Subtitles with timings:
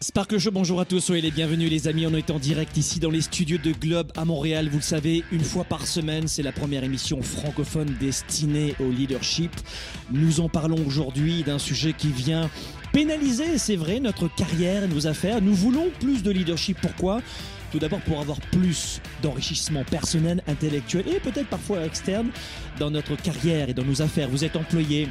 [0.00, 3.00] Sparkle Show, bonjour à tous, soyez les bienvenus les amis, on est en direct ici
[3.00, 6.44] dans les studios de Globe à Montréal, vous le savez, une fois par semaine, c'est
[6.44, 9.50] la première émission francophone destinée au leadership.
[10.12, 12.48] Nous en parlons aujourd'hui d'un sujet qui vient
[12.92, 15.42] pénaliser, c'est vrai, notre carrière et nos affaires.
[15.42, 17.20] Nous voulons plus de leadership, pourquoi?
[17.72, 22.28] Tout d'abord pour avoir plus d'enrichissement personnel, intellectuel et peut-être parfois externe
[22.78, 24.28] dans notre carrière et dans nos affaires.
[24.30, 25.08] Vous êtes employé,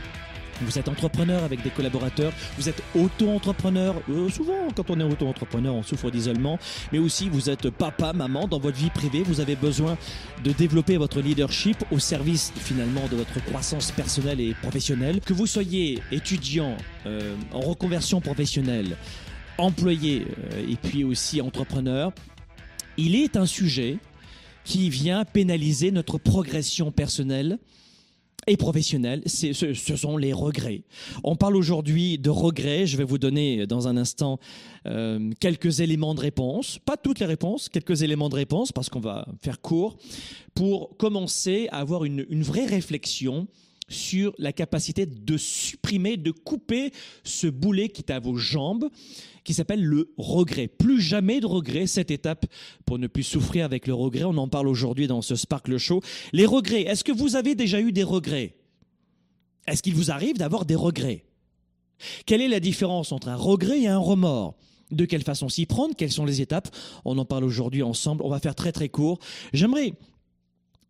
[0.61, 3.95] vous êtes entrepreneur avec des collaborateurs, vous êtes auto-entrepreneur.
[4.09, 6.59] Euh, souvent, quand on est auto-entrepreneur, on souffre d'isolement,
[6.91, 9.23] mais aussi vous êtes papa, maman dans votre vie privée.
[9.23, 9.97] Vous avez besoin
[10.43, 15.21] de développer votre leadership au service finalement de votre croissance personnelle et professionnelle.
[15.21, 18.97] Que vous soyez étudiant euh, en reconversion professionnelle,
[19.57, 22.11] employé euh, et puis aussi entrepreneur,
[22.97, 23.97] il est un sujet
[24.63, 27.57] qui vient pénaliser notre progression personnelle
[28.47, 30.83] et professionnelle, ce, sont les regrets.
[31.23, 32.87] On parle aujourd'hui de regrets.
[32.87, 34.39] Je vais vous donner dans un instant
[34.85, 36.79] euh, quelques éléments de réponse.
[36.79, 39.97] Pas toutes les réponses, quelques éléments de réponse parce qu'on va faire court
[40.55, 43.47] pour commencer à avoir une vraie réflexion
[43.89, 46.91] sur la capacité de supprimer, de couper
[47.23, 48.89] ce boulet qui est à vos jambes,
[49.43, 50.67] qui s'appelle le regret.
[50.67, 52.45] Plus jamais de regret, cette étape
[52.85, 54.25] pour ne plus souffrir avec le regret.
[54.25, 56.01] On en parle aujourd'hui dans ce Sparkle Show.
[56.33, 58.55] Les regrets, est-ce que vous avez déjà eu des regrets?
[59.67, 61.25] Est-ce qu'il vous arrive d'avoir des regrets?
[62.25, 64.55] Quelle est la différence entre un regret et un remords?
[64.91, 66.73] De quelle façon s'y prendre, quelles sont les étapes?
[67.03, 68.23] On en parle aujourd'hui ensemble.
[68.23, 69.19] On va faire très très court.
[69.51, 69.93] J'aimerais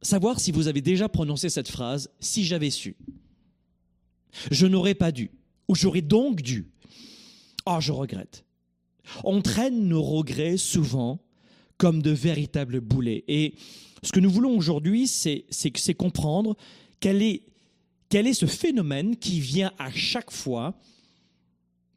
[0.02, 2.96] savoir si vous avez déjà prononcé cette phrase, si j'avais su.
[4.52, 5.32] Je n'aurais pas dû,
[5.68, 6.68] ou j'aurais donc dû.
[7.66, 8.46] Oh, je regrette.
[9.24, 11.20] On traîne nos regrets souvent
[11.78, 13.24] comme de véritables boulets.
[13.28, 13.56] Et
[14.04, 16.56] ce que nous voulons aujourd'hui, c'est comprendre
[17.00, 17.44] quel est,
[18.10, 20.76] quel est ce phénomène qui vient à chaque fois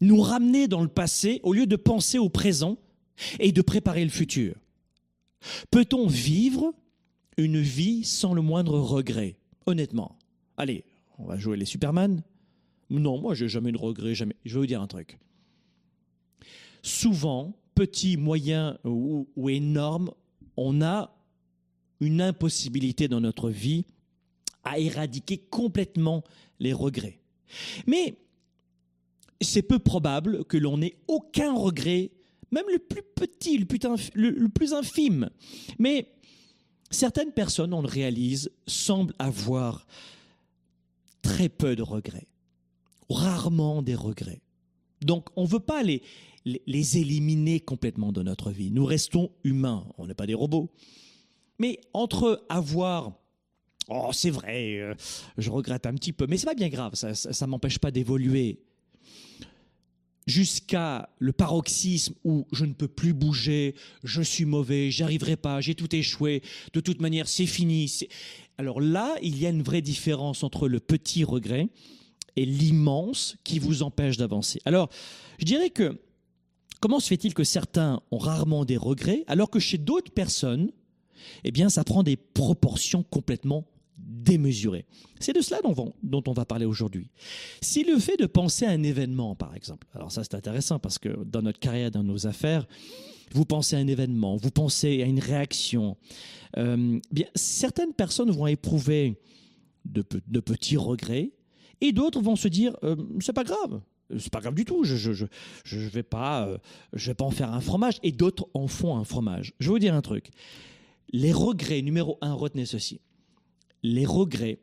[0.00, 2.78] nous ramener dans le passé au lieu de penser au présent
[3.38, 4.54] et de préparer le futur.
[5.70, 6.74] Peut-on vivre
[7.42, 10.18] une vie sans le moindre regret, honnêtement.
[10.56, 10.84] Allez,
[11.18, 12.22] on va jouer les Superman.
[12.90, 14.36] Non, moi, j'ai jamais de regret, jamais.
[14.44, 15.18] Je vais vous dire un truc.
[16.82, 20.10] Souvent, petit, moyen ou, énorme,
[20.56, 21.16] on a
[22.00, 23.84] une impossibilité dans notre vie
[24.64, 26.24] à éradiquer complètement
[26.58, 27.20] les regrets.
[27.86, 28.16] Mais
[29.40, 32.10] c'est peu probable que l'on ait aucun regret,
[32.50, 35.30] même le plus petit, le plus infime.
[35.78, 36.06] Mais
[36.90, 39.86] Certaines personnes, on le réalise, semblent avoir
[41.22, 42.26] très peu de regrets,
[43.08, 44.40] rarement des regrets.
[45.00, 46.02] Donc on ne veut pas les,
[46.44, 48.70] les, éliminer complètement de notre vie.
[48.70, 50.70] Nous restons humains, on n'est pas des robots.
[51.58, 53.12] Mais entre avoir
[53.92, 54.94] Oh, c'est vrai, euh,
[55.36, 58.62] je regrette un petit peu, mais c'est pas bien grave, ça ne m'empêche pas d'évoluer
[60.30, 63.74] jusqu'à le paroxysme où je ne peux plus bouger,
[64.04, 66.42] je suis mauvais, j'arriverai pas, j'ai tout échoué,
[66.72, 67.92] de toute manière c'est fini.
[68.56, 71.68] Alors là, il y a une vraie différence entre le petit regret
[72.36, 74.60] et l'immense qui vous empêche d'avancer.
[74.64, 74.88] Alors,
[75.38, 76.00] je dirais que
[76.80, 80.70] comment se fait-il que certains ont rarement des regrets alors que chez d'autres personnes,
[81.42, 83.66] eh bien, ça prend des proportions complètement
[84.22, 84.86] démesuré.
[85.18, 87.08] C'est de cela dont, on va parler aujourd'hui.
[87.60, 90.98] Si le fait de penser à un événement, par exemple, alors ça c'est intéressant parce
[90.98, 92.66] que dans notre carrière, dans nos affaires,
[93.32, 95.96] vous pensez à un événement, vous pensez à une réaction,
[96.56, 99.20] euh, bien, certaines personnes vont éprouver
[99.84, 101.30] de, de petits regrets
[101.80, 103.80] et d'autres vont se dire euh, c'est pas grave,
[104.18, 105.26] c'est pas grave du tout, je je, je,
[105.64, 106.58] je vais pas euh,
[106.92, 109.54] je vais pas en faire un fromage et d'autres en font un fromage.
[109.60, 110.30] Je vais vous dire un truc.
[111.12, 113.00] Les regrets numéro un, retenez ceci
[113.82, 114.58] les regrets,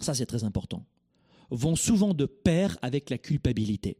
[0.00, 0.84] ça c'est très important,
[1.50, 3.98] vont souvent de pair avec la culpabilité.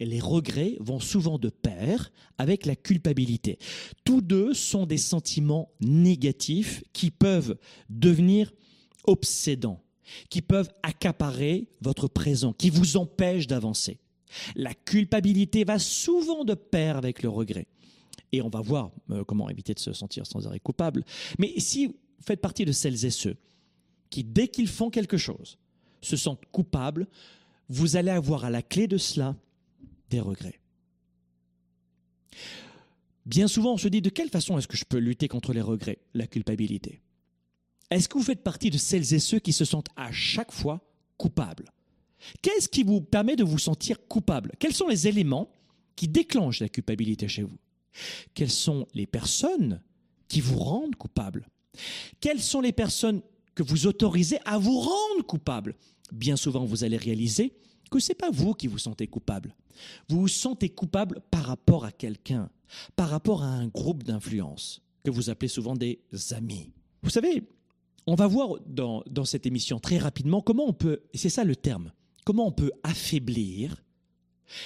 [0.00, 3.58] Et les regrets vont souvent de pair avec la culpabilité.
[4.04, 7.56] Tous deux sont des sentiments négatifs qui peuvent
[7.88, 8.52] devenir
[9.06, 9.84] obsédants,
[10.30, 14.00] qui peuvent accaparer votre présent, qui vous empêchent d'avancer.
[14.56, 17.68] La culpabilité va souvent de pair avec le regret.
[18.32, 21.04] Et on va voir euh, comment éviter de se sentir sans arrêt coupable.
[21.38, 23.36] Mais si vous faites partie de celles et ceux
[24.14, 25.58] qui, dès qu'ils font quelque chose,
[26.00, 27.08] se sentent coupables,
[27.68, 29.34] vous allez avoir à la clé de cela
[30.08, 30.60] des regrets.
[33.26, 35.60] Bien souvent, on se dit de quelle façon est-ce que je peux lutter contre les
[35.60, 37.00] regrets, la culpabilité?
[37.90, 40.80] Est-ce que vous faites partie de celles et ceux qui se sentent à chaque fois
[41.16, 41.72] coupables?
[42.40, 44.52] Qu'est-ce qui vous permet de vous sentir coupable?
[44.60, 45.50] Quels sont les éléments
[45.96, 47.58] qui déclenchent la culpabilité chez vous?
[48.32, 49.82] Quelles sont les personnes
[50.28, 51.48] qui vous rendent coupable?
[52.20, 53.20] Quelles sont les personnes
[53.54, 55.74] que vous autorisez à vous rendre coupable.
[56.12, 57.54] Bien souvent, vous allez réaliser
[57.90, 59.54] que c'est pas vous qui vous sentez coupable.
[60.08, 62.50] Vous vous sentez coupable par rapport à quelqu'un,
[62.96, 66.00] par rapport à un groupe d'influence que vous appelez souvent des
[66.32, 66.72] amis.
[67.02, 67.46] Vous savez,
[68.06, 71.56] on va voir dans, dans cette émission très rapidement comment on peut, c'est ça le
[71.56, 71.92] terme,
[72.24, 73.84] comment on peut affaiblir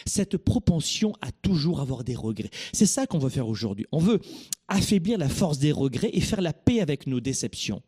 [0.06, 2.50] cette propension à toujours avoir des regrets.
[2.73, 3.87] C'est ça qu'on veut faire aujourd'hui.
[3.93, 4.20] On veut
[4.67, 7.82] affaiblir la force des regrets et faire la paix avec nos déceptions.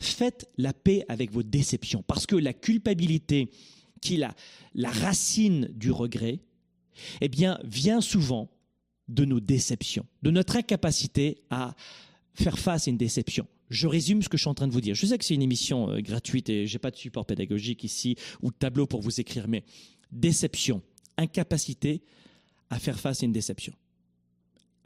[0.00, 3.50] Faites la paix avec vos déceptions parce que la culpabilité,
[4.00, 4.34] qui est la,
[4.74, 6.40] la racine du regret,
[7.20, 8.50] eh bien, vient souvent
[9.08, 11.74] de nos déceptions, de notre incapacité à
[12.34, 13.46] faire face à une déception.
[13.70, 14.94] Je résume ce que je suis en train de vous dire.
[14.94, 18.16] Je sais que c'est une émission euh, gratuite et j'ai pas de support pédagogique ici
[18.42, 19.64] ou de tableau pour vous écrire, mais
[20.12, 20.82] déception,
[21.16, 22.02] incapacité
[22.70, 23.72] à faire face à une déception.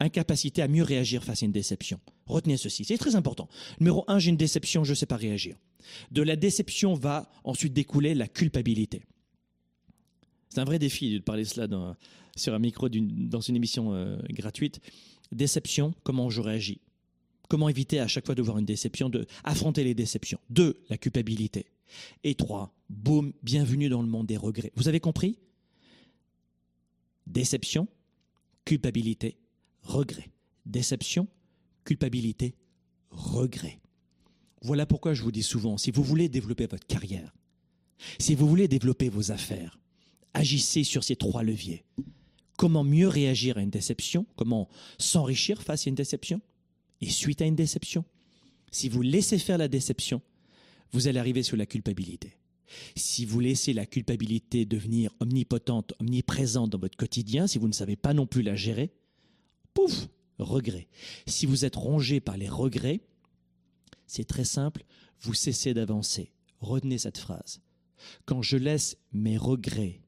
[0.01, 1.99] Incapacité à mieux réagir face à une déception.
[2.25, 3.47] Retenez ceci, c'est très important.
[3.79, 5.55] Numéro un, j'ai une déception, je ne sais pas réagir.
[6.09, 9.03] De la déception va ensuite découler la culpabilité.
[10.49, 11.95] C'est un vrai défi de parler cela dans,
[12.35, 14.79] sur un micro dans une émission euh, gratuite.
[15.31, 16.81] Déception, comment je réagis?
[17.47, 20.39] Comment éviter à chaque fois de voir une déception, de affronter les déceptions?
[20.49, 21.67] Deux, la culpabilité.
[22.23, 24.71] Et trois, boum, bienvenue dans le monde des regrets.
[24.75, 25.37] Vous avez compris?
[27.27, 27.87] Déception,
[28.65, 29.37] culpabilité,
[29.81, 30.31] regret.
[30.65, 31.27] Déception,
[31.83, 32.55] culpabilité,
[33.09, 33.79] regret.
[34.61, 37.33] Voilà pourquoi je vous dis souvent, si vous voulez développer votre carrière,
[38.19, 39.79] si vous voulez développer vos affaires,
[40.33, 41.83] agissez sur ces trois leviers.
[42.57, 44.25] Comment mieux réagir à une déception?
[44.35, 44.69] Comment
[44.99, 46.41] s'enrichir face à une déception?
[47.01, 48.05] Et suite à une déception?
[48.71, 50.21] Si vous laissez faire la déception,
[50.91, 52.37] vous allez arriver sur la culpabilité.
[52.95, 57.95] Si vous laissez la culpabilité devenir omnipotente, omniprésente dans votre quotidien, si vous ne savez
[57.95, 58.91] pas non plus la gérer,
[59.73, 60.07] pouf,
[60.39, 60.87] regret.
[61.27, 63.01] Si vous êtes rongé par les regrets,
[64.07, 64.83] c'est très simple,
[65.21, 66.31] vous cessez d'avancer.
[66.59, 67.61] Retenez cette phrase.
[68.25, 70.01] Quand je laisse mes regrets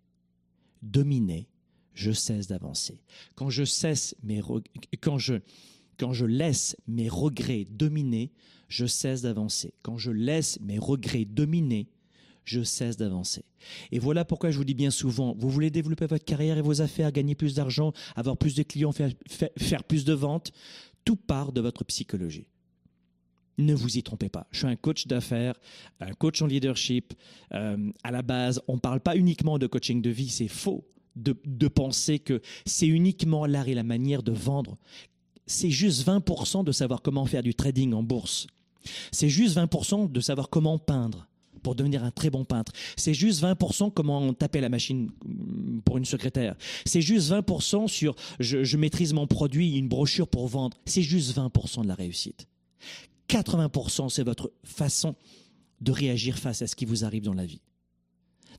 [0.82, 1.48] dominer,
[1.94, 3.02] je cesse d'avancer.
[3.36, 3.64] Quand je
[4.24, 4.42] mes
[5.02, 5.36] quand je
[5.98, 8.32] quand je laisse mes regrets dominer,
[8.68, 9.74] je cesse d'avancer.
[9.84, 11.88] Quand je laisse mes regrets dominer,
[12.46, 13.46] je cesse d'avancer.
[13.92, 16.82] Et voilà pourquoi je vous dis bien souvent, vous voulez développer votre carrière et vos
[16.82, 20.52] affaires, gagner plus d'argent, avoir plus de clients, faire, plus de ventes,
[21.06, 22.48] tout part de votre psychologie.
[23.58, 24.48] Ne vous y trompez pas.
[24.52, 25.54] Je suis un coach d'affaires,
[26.00, 27.14] un coach en leadership.
[27.54, 30.88] Euh, à la base, on ne parle pas uniquement de coaching de vie, c'est faux
[31.16, 34.78] de, de penser que c'est uniquement l'art et la manière de vendre.
[35.46, 38.48] C'est juste 20% de savoir comment faire du trading en bourse.
[39.12, 41.28] C'est juste 20% de savoir comment peindre
[41.64, 42.72] pour devenir un très bon peintre.
[42.96, 46.56] C'est juste 20% comment taper la machine mm, pour une secrétaire.
[46.86, 50.78] C'est juste 20% sur je, maîtrise mon produit, une brochure pour vendre.
[50.86, 52.48] C'est juste 20% de la réussite.
[53.30, 55.16] 80% c'est votre façon
[55.82, 57.62] de réagir face à ce qui vous arrive dans la vie.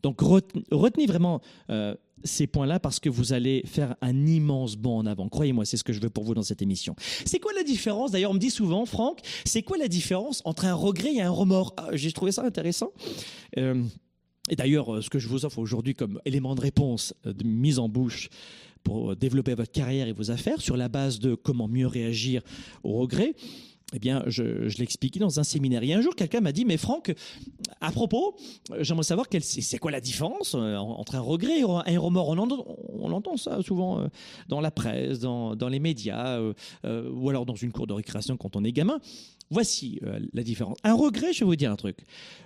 [0.05, 1.41] Donc retenez vraiment
[1.71, 5.31] euh, ces points-là parce que vous allez faire un immense bond en avant.
[5.31, 6.95] Croyez-moi, c'est ce que je veux pour vous dans cette émission.
[7.25, 8.11] C'est quoi la différence?
[8.11, 11.31] D'ailleurs, on me dit souvent, Franck, c'est quoi la différence entre un regret et un
[11.31, 11.73] remords?
[11.79, 12.93] Ah, J'ai trouvé ça intéressant.
[13.57, 13.83] Euh,
[14.51, 17.79] et d'ailleurs, ce que je vous offre aujourd'hui comme élément de réponse, euh, de mise
[17.79, 18.29] en bouche
[18.83, 22.43] pour développer votre carrière et vos affaires sur la base de comment mieux réagir
[22.83, 23.35] au regret,
[23.95, 24.43] eh bien, je,
[24.79, 25.85] l'expliquais dans un séminaire.
[25.85, 27.15] Et un jour, quelqu'un m'a dit, mais Franck,
[27.81, 28.35] à propos,
[28.81, 32.31] j'aimerais savoir c'est quoi la différence euh, entre un regret et un remords?
[32.31, 34.09] On, entend, ça souvent euh,
[34.49, 38.57] dans la presse, dans, les médias, euh, ou alors dans une cour de récréation quand
[38.57, 38.99] on est gamin.
[39.51, 40.01] Voici
[40.33, 40.79] la différence.
[40.83, 41.99] Un regret, je vais vous dire un truc.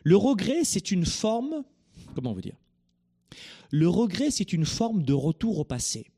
[0.03, 1.63] Le regret, c'est une forme,
[2.15, 2.57] comment veut dire?
[3.71, 6.11] Le regret, c'est une forme de retour au passé.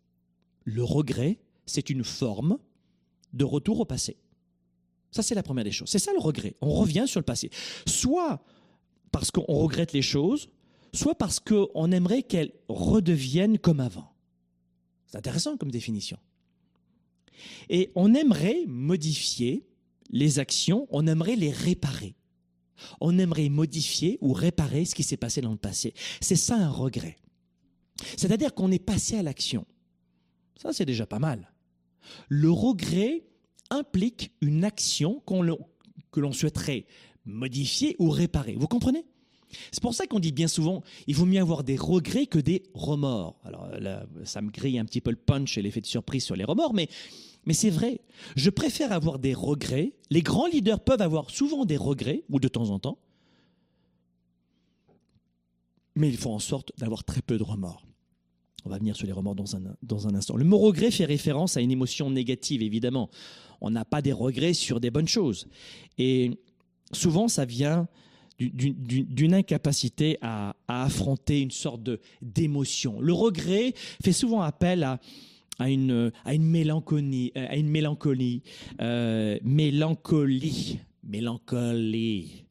[0.65, 2.59] Le regret, c'est une forme
[3.33, 4.17] de retour au passé.
[5.13, 5.89] Ça, c'est la première des choses.
[5.89, 6.55] C'est ça le regret.
[6.61, 7.51] On revient sur le passé.
[7.87, 8.43] Soit
[9.11, 10.51] parce qu'on regrette les choses,
[10.93, 14.13] soit parce qu'on aimerait qu'elles redeviennent comme avant.
[15.07, 16.19] C'est intéressant comme définition.
[17.69, 19.67] Et on aimerait modifier
[20.11, 22.15] les actions, on aimerait les réparer.
[23.01, 25.95] On aimerait modifier ou réparer ce qui s'est passé dans le passé.
[26.21, 27.17] C'est ça un regret.
[28.17, 29.67] C'est-à-dire qu'on est passé à l'action.
[30.57, 31.53] Ça, c'est déjà pas mal.
[32.29, 33.25] Le regret,
[33.71, 36.87] implique une action que l'on souhaiterait
[37.25, 38.57] modifier ou réparer.
[38.59, 39.05] Vous comprenez?
[39.73, 42.63] C'est pour ça qu'on dit bien souvent, il vaut mieux avoir des regrets que des
[42.73, 43.41] remords.
[43.45, 46.37] Alors là, ça me grille un petit peu le punch et l'effet de surprise sur
[46.37, 46.89] les remords, mais,
[47.47, 48.01] mais c'est vrai.
[48.37, 49.93] Je préfère avoir des regrets.
[50.11, 52.99] Les grands leaders peuvent avoir souvent des regrets, ou de temps en temps,
[55.97, 57.85] mais il faut en sorte d'avoir très peu de remords.
[58.65, 60.37] On va venir sur les remords dans un, dans un instant.
[60.37, 63.11] Le mot regret fait référence à une émotion négative, évidemment.
[63.61, 65.49] On n'a pas des regrets sur des bonnes choses.
[65.99, 66.31] Et
[66.93, 67.89] souvent, ça vient
[68.39, 71.91] d'une incapacité à, affronter une sorte
[72.23, 73.01] d'émotion.
[73.01, 74.99] Le regret fait souvent appel à,
[75.59, 78.43] à une, à une mélancolie, à une mélancolie,
[78.81, 82.45] euh, mélancolie, mélancolie,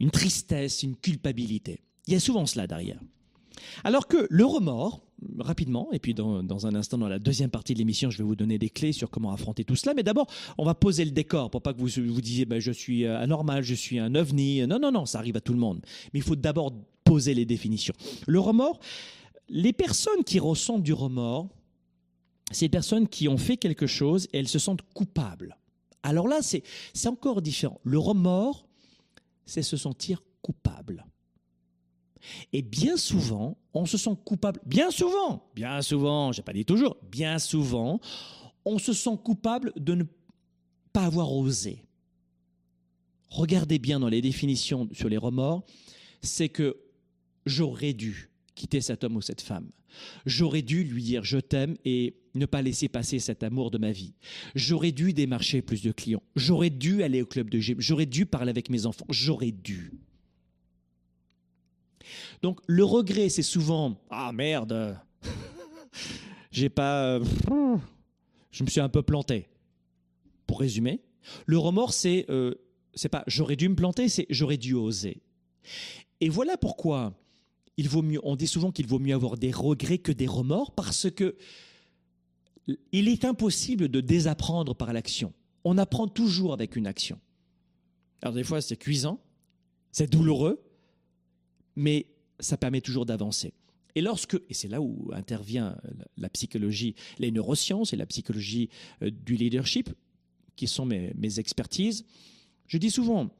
[0.00, 1.80] une tristesse, une culpabilité.
[2.06, 3.00] Il y a souvent cela derrière.
[3.84, 5.02] Alors que le remords,
[5.38, 8.36] rapidement, et puis dans, un instant, dans la deuxième partie de l'émission, je vais vous
[8.36, 9.94] donner des clés sur comment affronter tout cela.
[9.94, 10.26] Mais d'abord,
[10.58, 13.18] on va poser le décor pour pas que vous vous disiez ben, je suis euh,
[13.18, 14.66] anormal, je suis un ovni.
[14.66, 15.80] Non, non, non, ça arrive à tout le monde.
[16.12, 16.72] Mais il faut d'abord
[17.04, 17.94] poser les définitions.
[18.26, 18.78] Le remords,
[19.48, 21.48] les personnes qui ressentent du remords,
[22.60, 25.56] des personnes qui ont fait quelque chose et elles se sentent coupables.
[26.02, 26.62] Alors là, c'est
[27.06, 27.80] encore différent.
[27.82, 28.66] Le remords,
[29.46, 31.04] c'est se sentir coupable.
[32.52, 34.60] Et bien souvent, on se sent coupable.
[34.66, 38.00] Bien souvent, bien souvent, j'ai pas dit toujours, bien souvent,
[38.64, 40.04] on se sent coupable de ne
[40.92, 41.84] pas avoir osé.
[43.28, 45.64] Regardez bien dans les définitions sur les remords,
[46.22, 46.76] c'est que
[47.46, 49.70] j'aurais dû quitter cet homme ou cette femme.
[50.26, 53.92] J'aurais dû lui dire je t'aime et ne pas laisser passer cet amour de ma
[53.92, 54.14] vie.
[54.54, 56.22] J'aurais dû démarcher plus de clients.
[56.36, 57.76] J'aurais dû aller au club de gym.
[57.80, 59.06] J'aurais dû parler avec mes enfants.
[59.08, 59.92] J'aurais dû.
[62.42, 64.98] Donc le regret, c'est souvent ah merde,
[66.50, 67.20] j'ai pas,
[68.50, 69.48] je me suis un peu planté.
[70.46, 71.02] Pour résumer,
[71.46, 72.54] le remords, c'est euh,
[72.94, 75.22] c'est pas j'aurais dû me planter, c'est j'aurais dû oser.
[76.20, 77.14] Et voilà pourquoi
[77.76, 78.20] il vaut mieux.
[78.24, 81.36] On dit souvent qu'il vaut mieux avoir des regrets que des remords parce que
[82.92, 85.32] il est impossible de désapprendre par l'action.
[85.64, 87.18] On apprend toujours avec une action.
[88.22, 89.20] Alors des fois c'est cuisant,
[89.92, 90.60] c'est douloureux,
[91.78, 92.06] mais
[92.40, 93.54] ça permet toujours d'avancer.
[93.94, 95.76] Et lorsque, et c'est là où intervient
[96.16, 98.68] la psychologie, les neurosciences et la psychologie
[99.02, 99.90] euh, du leadership,
[100.56, 102.04] qui sont mes, expertises,
[102.66, 103.30] je dis souvent,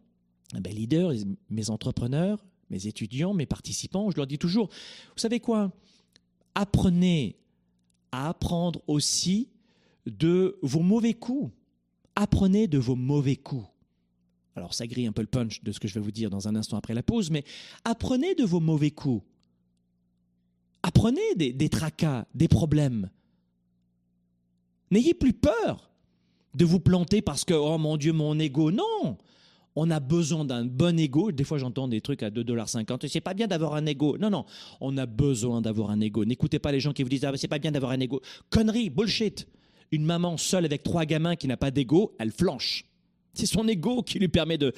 [0.54, 1.12] mes ben, leaders,
[1.50, 5.72] mes entrepreneurs, mes étudiants, mes participants, je leur dis toujours, vous savez quoi?
[6.54, 7.36] Apprenez
[8.12, 9.48] à apprendre aussi
[10.06, 11.52] de vos mauvais coups.
[12.14, 13.66] Apprenez de vos mauvais coups.
[14.58, 16.48] Alors ça grille un peu le punch de ce que je vais vous dire dans
[16.48, 17.44] un instant après la pause, mais
[17.84, 19.24] apprenez de vos mauvais coups.
[20.82, 23.08] Apprenez des, tracas, des problèmes.
[24.90, 25.90] N'ayez plus peur
[26.54, 28.72] de vous planter parce que, oh mon Dieu, mon ego.
[28.72, 29.16] Non
[29.76, 31.30] On a besoin d'un bon ego.
[31.30, 33.06] Des fois, j'entends des trucs à 2,50$.
[33.06, 34.18] C'est pas bien d'avoir un ego.
[34.18, 34.44] Non, non.
[34.80, 36.24] On a besoin d'avoir un ego.
[36.24, 38.20] N'écoutez pas les gens qui vous disent, ah, c'est pas bien d'avoir un ego.
[38.50, 39.46] Connerie, bullshit.
[39.92, 42.87] Une maman seule avec trois gamins qui n'a pas d'ego, elle flanche.
[43.34, 44.72] C'est son ego qui lui permet de,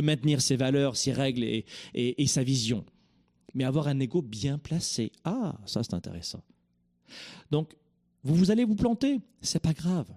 [0.00, 2.84] maintenir ses valeurs, ses règles et, sa vision.
[3.54, 6.42] Mais avoir un ego bien placé, ah, ça c'est intéressant.
[7.50, 7.74] Donc,
[8.24, 10.08] vous, vous allez vous planter, c'est pas grave.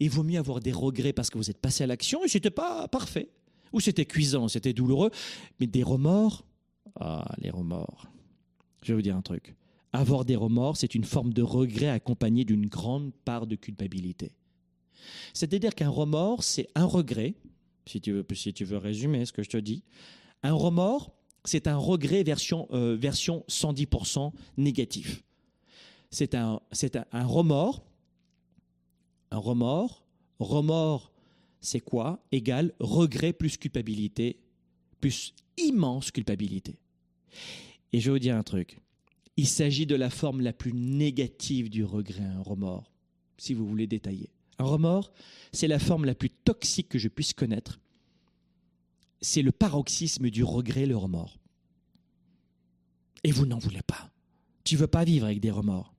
[0.00, 2.50] Il vaut mieux avoir des regrets parce que vous êtes passé à l'action et c'était
[2.50, 3.28] pas parfait.
[3.72, 5.10] Ou c'était cuisant, c'était douloureux,
[5.58, 6.44] mais des remords,
[7.00, 8.06] ah, les remords.
[8.82, 9.54] Je vais vous dire un truc.
[9.92, 14.32] Avoir des remords, c'est une forme de regret accompagné d'une grande part de culpabilité.
[15.34, 17.34] C'est-à-dire qu'un remords, c'est un regret,
[17.86, 19.82] si tu, veux, si tu veux résumer ce que je te dis.
[20.42, 21.12] Un remords,
[21.44, 25.22] c'est un regret version, euh, version 110% négatif.
[26.10, 27.84] C'est un, c'est un, remords.
[29.30, 30.04] Un remords.
[30.38, 31.12] Remords,
[31.60, 32.22] c'est quoi?
[32.32, 34.40] Égal regret plus culpabilité,
[35.00, 36.78] plus immense culpabilité.
[37.92, 38.78] Et je vais vous dire un truc.
[39.36, 42.92] Il s'agit de la forme la plus négative du regret, un remords,
[43.38, 44.31] si vous voulez détailler.
[44.58, 45.12] Un remords,
[45.52, 47.80] c'est la forme la plus toxique que je puisse connaître.
[49.20, 51.38] C'est le paroxysme du regret, le remords.
[53.24, 54.10] Et vous n'en voulez pas.
[54.64, 55.94] Tu veux pas vivre avec des remords.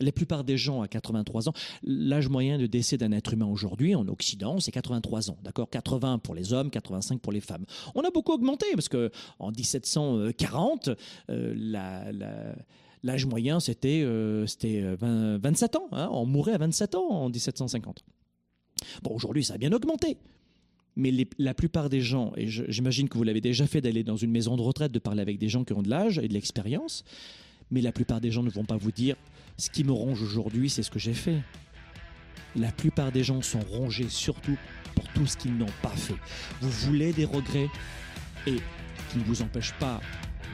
[0.00, 3.94] La plupart des gens à 83 ans, l'âge moyen de décès d'un être humain aujourd'hui
[3.94, 5.36] en Occident, c'est 83 ans.
[5.42, 5.68] D'accord?
[5.68, 7.66] 80 pour les hommes, 85 pour les femmes.
[7.94, 10.90] On a beaucoup augmenté parce que en 1740,
[11.28, 12.10] euh, la
[13.02, 15.88] L'âge moyen, c'était 27 euh, ans.
[15.92, 16.08] Hein.
[16.12, 18.04] on mourait à 27 ans en 1750.
[19.02, 20.18] Bon, aujourd'hui, ça a bien augmenté.
[20.96, 24.30] Mais la plupart des gens, et j'imagine que vous l'avez déjà fait d'aller dans une
[24.30, 27.04] maison de retraite, de parler avec des gens qui ont de l'âge et de l'expérience,
[27.70, 29.16] mais la plupart des gens ne vont pas vous dire
[29.56, 31.38] ce qui me ronge aujourd'hui, c'est ce que j'ai fait.
[32.56, 34.56] La plupart des gens sont rongés surtout
[34.94, 36.16] pour tout ce qu'ils n'ont pas fait.
[36.60, 37.68] Vous voulez des regrets
[38.46, 38.56] et
[39.10, 40.00] qui ne vous empêchent pas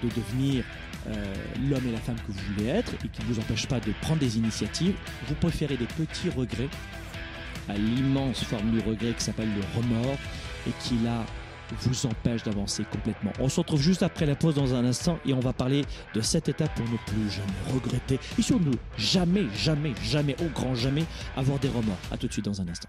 [0.03, 0.65] de devenir
[1.08, 1.34] euh,
[1.68, 3.92] l'homme et la femme que vous voulez être et qui ne vous empêche pas de
[4.02, 4.94] prendre des initiatives,
[5.28, 6.68] vous préférez des petits regrets
[7.68, 10.18] à l'immense forme du regret qui s'appelle le remords
[10.66, 11.25] et qui là
[11.80, 13.32] vous empêche d'avancer complètement.
[13.40, 15.82] On se retrouve juste après la pause dans un instant et on va parler
[16.14, 20.48] de cette étape pour ne plus jamais regretter et surtout ne jamais, jamais, jamais, au
[20.48, 21.04] grand jamais
[21.36, 21.98] avoir des remords.
[22.12, 22.88] A tout de suite dans un instant.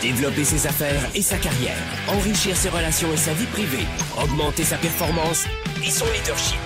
[0.00, 1.76] Développer ses affaires et sa carrière,
[2.08, 3.86] enrichir ses relations et sa vie privée,
[4.22, 5.46] augmenter sa performance
[5.84, 6.58] et son leadership.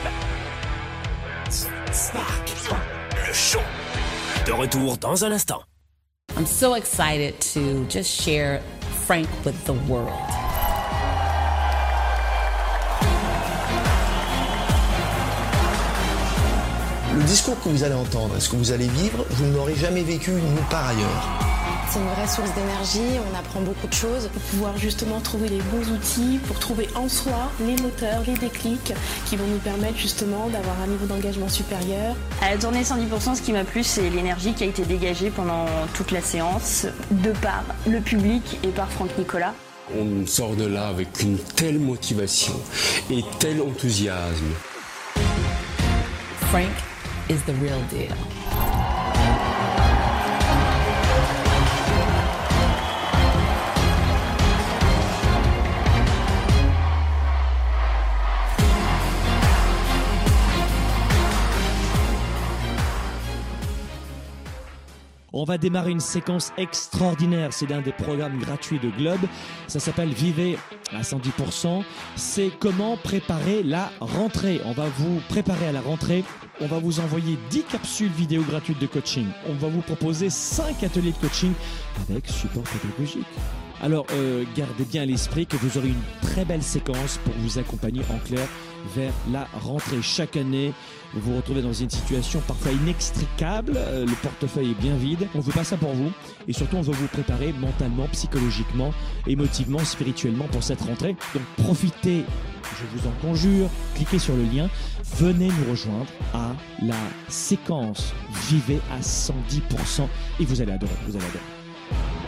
[1.93, 2.51] Spark,
[3.27, 3.61] le show.
[4.47, 5.63] De retour dans un instant.
[6.37, 8.61] I'm so excited to just share
[9.07, 10.13] Frank with the world.
[17.17, 19.75] Le discours que vous allez entendre et ce que vous allez vivre, vous ne l'aurez
[19.75, 21.48] jamais vécu nulle part ailleurs.
[21.91, 25.61] C'est une vraie source d'énergie, on apprend beaucoup de choses pour pouvoir justement trouver les
[25.61, 28.93] bons outils, pour trouver en soi les moteurs, les déclics
[29.25, 32.15] qui vont nous permettre justement d'avoir un niveau d'engagement supérieur.
[32.43, 35.65] À la tournée 110%, ce qui m'a plu, c'est l'énergie qui a été dégagée pendant
[35.95, 39.55] toute la séance, de par le public et par Franck Nicolas.
[39.99, 42.55] On sort de là avec une telle motivation
[43.11, 44.53] et tel enthousiasme.
[46.51, 46.69] Frank
[47.31, 48.15] is the real deal.
[65.41, 67.53] On va démarrer une séquence extraordinaire.
[67.53, 69.21] C'est l'un des programmes gratuits de Globe.
[69.69, 70.59] Ça s'appelle Vivez
[70.93, 71.85] à 110%.
[72.17, 74.61] C'est comment préparer la rentrée.
[74.65, 76.25] On va vous préparer à la rentrée.
[76.61, 79.27] On va vous envoyer 10 capsules vidéo gratuites de coaching.
[79.49, 81.53] On va vous proposer 5 ateliers de coaching
[82.11, 83.29] avec support pédagogique.
[83.81, 87.61] Alors, euh, gardez bien à l'esprit que vous aurez une très belle séquence pour vous
[87.61, 88.49] accompagner en clair
[88.95, 90.03] vers la rentrée.
[90.03, 90.73] Chaque année,
[91.15, 95.27] vous vous retrouvez dans une situation parfois inextricable, euh, le portefeuille est bien vide.
[95.35, 96.11] On veut pas ça pour vous
[96.47, 98.93] et surtout on veut vous préparer mentalement, psychologiquement,
[99.27, 101.17] émotivement, spirituellement pour cette rentrée.
[101.35, 102.25] Donc profitez,
[102.79, 104.69] je vous en conjure, cliquez sur le lien,
[105.17, 106.97] venez nous rejoindre à la
[107.29, 108.13] séquence
[108.49, 110.07] Vivez à 110%
[110.41, 112.28] et vous allez adorer, vous allez adorer.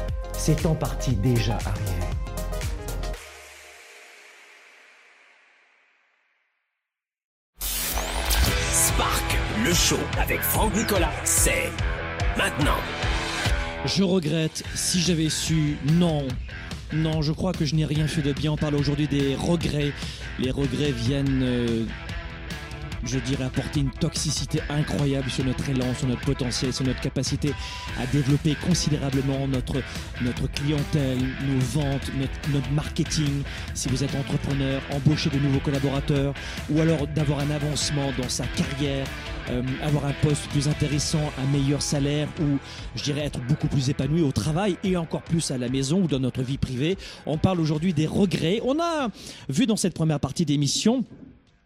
[0.43, 1.91] c'est en partie déjà arrivé.
[7.59, 11.69] Spark, le show avec Franck Nicolas, c'est
[12.39, 12.79] maintenant.
[13.85, 16.27] Je regrette, si j'avais su, non.
[16.91, 18.53] Non, je crois que je n'ai rien fait de bien.
[18.53, 19.93] On parle aujourd'hui des regrets.
[20.39, 21.85] Les regrets viennent, euh,
[23.03, 27.53] je dirais, apporter une toxicité incroyable sur notre élan, sur notre potentiel, sur notre capacité
[27.99, 29.81] à développer considérablement notre,
[30.21, 33.43] notre clientèle, nos ventes, notre, notre marketing.
[33.73, 36.33] Si vous êtes entrepreneur, embaucher de nouveaux collaborateurs
[36.69, 39.07] ou alors d'avoir un avancement dans sa carrière,
[39.49, 42.57] euh, avoir un poste plus intéressant, un meilleur salaire ou
[42.95, 46.07] je dirais être beaucoup plus épanoui au travail et encore plus à la maison ou
[46.07, 46.97] dans notre vie privée.
[47.25, 48.61] On parle aujourd'hui des regrets.
[48.63, 49.09] On a
[49.49, 51.03] vu dans cette première partie d'émission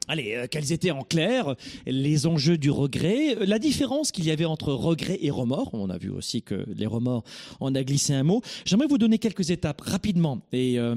[0.08, 4.46] Allez, euh, quels étaient en clair les enjeux du regret, la différence qu'il y avait
[4.46, 5.70] entre regret et remords.
[5.74, 7.24] On a vu aussi que les remords,
[7.60, 8.42] on a glissé un mot.
[8.66, 10.96] J'aimerais vous donner quelques étapes rapidement et euh,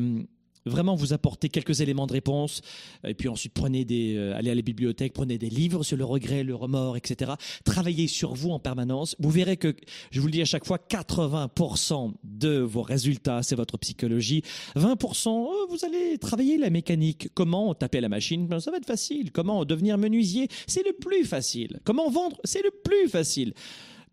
[0.66, 2.60] vraiment vous apporter quelques éléments de réponse.
[3.06, 6.04] Et puis ensuite, prenez des, euh, allez à la bibliothèque, prenez des livres sur le
[6.04, 7.32] regret, le remords, etc.
[7.64, 9.16] Travaillez sur vous en permanence.
[9.18, 9.74] Vous verrez que,
[10.10, 14.42] je vous le dis à chaque fois, 80% de vos résultats, c'est votre psychologie.
[14.76, 17.28] 20%, euh, vous allez travailler la mécanique.
[17.34, 18.46] Comment taper la machine?
[18.46, 19.32] Ben, Ça va être facile.
[19.32, 20.48] Comment devenir menuisier?
[20.66, 21.80] C'est le plus facile.
[21.84, 22.36] Comment vendre?
[22.44, 23.54] C'est le plus facile.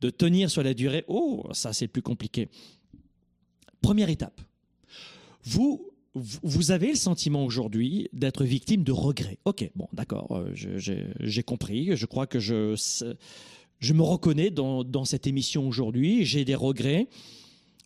[0.01, 2.49] De tenir sur la durée, oh, ça c'est plus compliqué.
[3.81, 4.41] Première étape.
[5.43, 9.37] Vous vous- avez le sentiment aujourd'hui d'être victime de regrets.
[9.45, 11.95] Ok, bon, d'accord, euh, j'ai compris.
[11.95, 12.75] Je crois que je,
[13.79, 16.25] je me reconnais dans, dans cette émission aujourd'hui.
[16.25, 17.07] J'ai des regrets.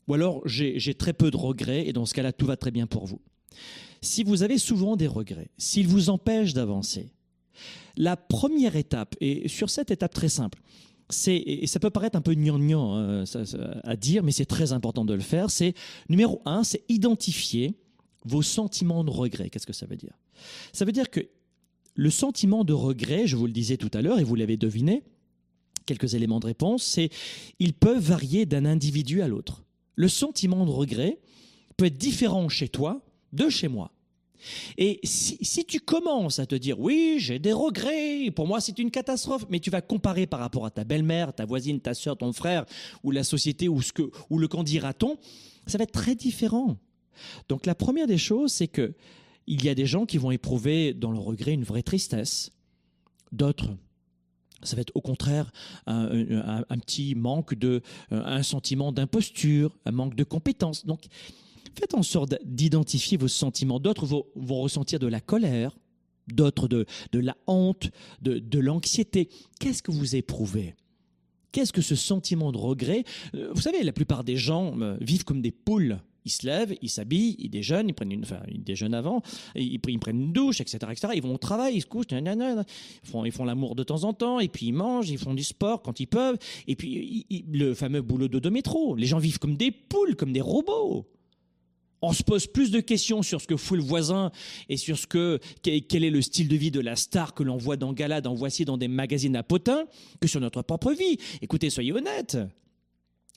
[0.07, 2.87] Ou alors j'ai très peu de regrets et dans ce cas-là, tout va très bien
[2.87, 3.21] pour vous.
[4.01, 7.11] Si vous avez souvent des regrets, s'ils vous empêchent d'avancer,
[7.97, 10.59] la première étape, et sur cette étape très simple,
[11.27, 13.25] et ça peut paraître un peu gnangnan euh,
[13.83, 15.73] à dire, mais c'est très important de le faire, c'est
[16.07, 17.75] numéro un, c'est identifier
[18.25, 19.49] vos sentiments de regret.
[19.49, 20.13] Qu'est-ce que ça veut dire?
[20.73, 21.21] Ça veut dire que
[21.95, 25.03] le sentiment de regret, je vous le disais tout à l'heure, et vous l'avez deviné,
[25.85, 27.09] quelques éléments de réponse, c'est
[27.59, 29.63] ils peuvent varier d'un individu à l'autre.
[29.95, 31.19] Le sentiment de regret
[31.77, 33.01] peut être différent chez toi
[33.33, 33.91] de chez moi.
[34.77, 38.91] Et si, tu commences à te dire oui, j'ai des regrets, pour moi c'est une
[38.91, 42.31] catastrophe, mais tu vas comparer par rapport à ta belle-mère, ta voisine, ta soeur, ton
[42.31, 42.65] frère,
[43.03, 45.17] ou la société, ou, ce que, ou le qu'en dira-t-on,
[45.67, 46.77] ça va être très différent.
[47.47, 48.93] Donc la première des choses, c'est que
[49.47, 52.51] il y a des gens qui vont éprouver dans le regret une vraie tristesse,
[53.31, 53.69] d'autres
[54.63, 55.51] ça va être au contraire
[55.85, 60.85] un, petit manque de, un sentiment d'imposture, un manque de compétence.
[60.85, 61.05] Donc,
[61.75, 63.79] faites en sorte d'identifier vos sentiments.
[63.79, 65.77] D'autres vont, vont ressentir de la colère,
[66.27, 67.89] d'autres de, de la honte,
[68.21, 69.29] de, de l'anxiété.
[69.59, 70.75] Qu'est-ce que vous éprouvez?
[71.51, 73.03] Qu'est-ce que ce sentiment de regret?
[73.35, 75.99] Euh, Vous savez, la plupart des gens euh, vivent comme des poules.
[76.29, 79.23] Ils se lèvent, ils s'habillent, ils déjeunent, ils prennent une, enfin, ils déjeunent avant,
[79.55, 81.13] ils, prennent une douche, etc., etc.
[81.15, 82.65] Ils vont au travail, ils se couchent, ils
[83.03, 85.43] font, ils font l'amour de temps en temps, et puis ils mangent, ils font du
[85.43, 86.37] sport quand ils peuvent,
[86.67, 88.95] et puis le fameux boulot de métro.
[88.95, 91.07] Les gens vivent comme des poules, comme des robots.
[92.03, 94.31] On se pose plus de questions sur ce que fout le voisin
[94.69, 97.43] et sur ce que quel quel est le style de vie de la star que
[97.43, 99.85] l'on voit dans Gala, dans Voici, dans des magazines à potins,
[100.21, 101.17] que sur notre propre vie.
[101.41, 102.37] Écoutez, soyez honnêtes.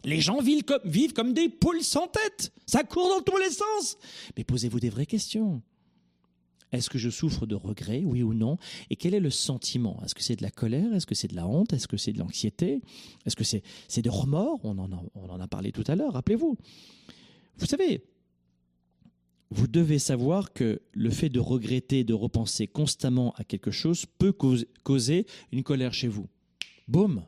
[0.04, 2.52] Les gens vivent comme, vivent comme des poules sans tête.
[2.66, 3.96] Ça court dans tous les sens.
[4.36, 5.62] Mais posez-vous des vraies questions.
[6.72, 8.56] Est-ce que je souffre de regrets, oui ou non?
[8.88, 10.00] Et quel est le sentiment?
[10.02, 10.94] Est-ce que c'est de la colère?
[10.94, 11.74] Est-ce que c'est de la honte?
[11.74, 12.80] Est-ce que c'est de l'anxiété?
[13.26, 14.60] Est-ce que c'est c'est de remords?
[14.64, 16.56] On en, a, on en a parlé tout à l'heure, rappelez-vous.
[17.58, 18.02] Vous savez,
[19.50, 24.32] vous devez savoir que le fait de regretter, de repenser constamment à quelque chose peut
[24.32, 26.26] cause- causer une colère chez vous.
[26.88, 27.22] Boum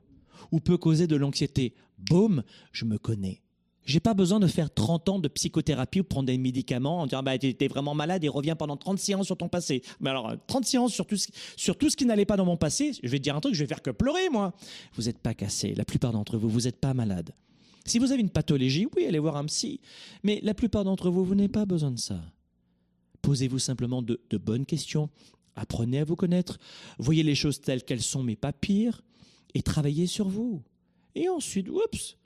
[0.53, 1.75] Ou peut causer de l'anxiété.
[1.99, 3.41] Boum Je me connais.
[3.87, 7.23] J'ai pas besoin de faire 30 ans de psychothérapie ou prendre des médicaments en disant
[7.23, 9.83] bah t'es vraiment malade et reviens pendant 30 séances sur ton passé.
[10.01, 12.47] Mais alors euh, 30 séances sur tout ce, sur tout ce qui n'allait pas dans
[12.47, 14.55] mon passé, je vais te dire un truc, je vais faire que pleurer moi.
[14.95, 17.35] Vous n'êtes pas cassé, la plupart d'entre vous, vous n'êtes pas malade.
[17.85, 19.81] Si vous avez une pathologie, oui, allez voir un psy.
[20.23, 22.19] Mais la plupart d'entre vous, vous n'avez pas besoin de ça.
[23.21, 25.11] Posez-vous simplement de, de bonnes questions.
[25.55, 26.59] Apprenez à vous connaître.
[26.99, 29.03] Voyez les choses telles qu'elles sont, mais pas pire.
[29.55, 30.63] Et travaillez sur vous.
[31.15, 32.17] Et ensuite, oups,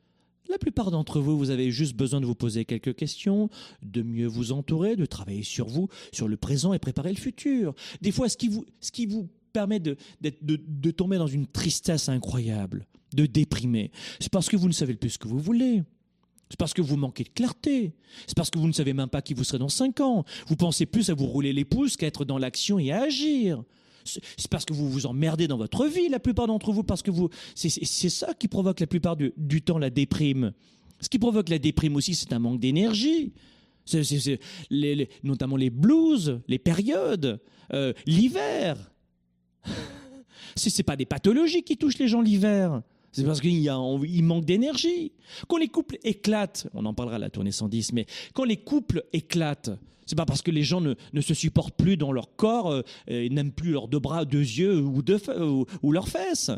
[0.49, 3.51] la plupart d'entre vous, vous avez juste besoin de vous poser quelques questions,
[3.83, 7.75] de mieux vous entourer, de travailler sur vous, sur le présent et préparer le futur.
[8.01, 12.09] Des fois, ce qui vous, ce qui vous permet de, de tomber dans une tristesse
[12.09, 15.83] incroyable, de déprimer, c'est parce que vous ne savez plus ce que vous voulez.
[16.51, 17.93] C'est parce que vous manquez de clarté.
[18.27, 20.25] C'est parce que vous ne savez même pas qui vous serez dans cinq ans.
[20.47, 23.63] Vous pensez plus à vous rouler les pouces qu'à être dans l'action et à agir.
[24.37, 27.11] C'est parce que vous vous emmerdez dans votre vie, la plupart d'entre vous, parce que
[27.11, 27.69] vous, c'est
[28.09, 30.53] ça qui provoque la plupart du, du temps la déprime.
[31.01, 33.33] Ce qui provoque la déprime aussi, c'est un manque d'énergie.
[34.71, 37.41] Les- notamment les blues, les périodes,
[37.73, 38.77] euh, l'hiver.
[40.57, 42.83] Ce n'est pas des pathologies qui touchent les gens l'hiver.
[43.13, 43.65] C'est parce qu'il
[44.23, 45.13] manque d'énergie.
[45.49, 49.05] Quand les couples éclatent, on en parlera à la tournée 110, mais quand les couples
[49.13, 49.71] éclatent,
[50.09, 52.83] c'est pas parce que les gens ne, se supportent plus dans leur corps euh,
[53.29, 56.51] n'aiment plus leurs deux bras, deux yeux ou, leurs fesses.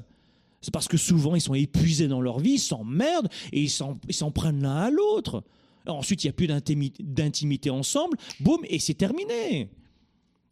[0.61, 4.31] C'est parce que souvent ils sont épuisés dans leur vie, ils s'emmerdent et ils s'en
[4.31, 5.43] prennent l'un à l'autre.
[5.87, 9.69] Ensuite, il n'y a plus d'intimi- d'intimité ensemble, boum, et c'est terminé.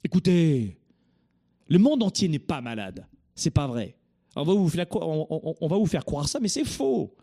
[0.02, 0.76] Écoutez,
[1.68, 3.06] le monde entier n'est pas malade.
[3.36, 3.94] C'est pas vrai.
[4.34, 7.14] On va vous faire croire ça, mais c'est faux.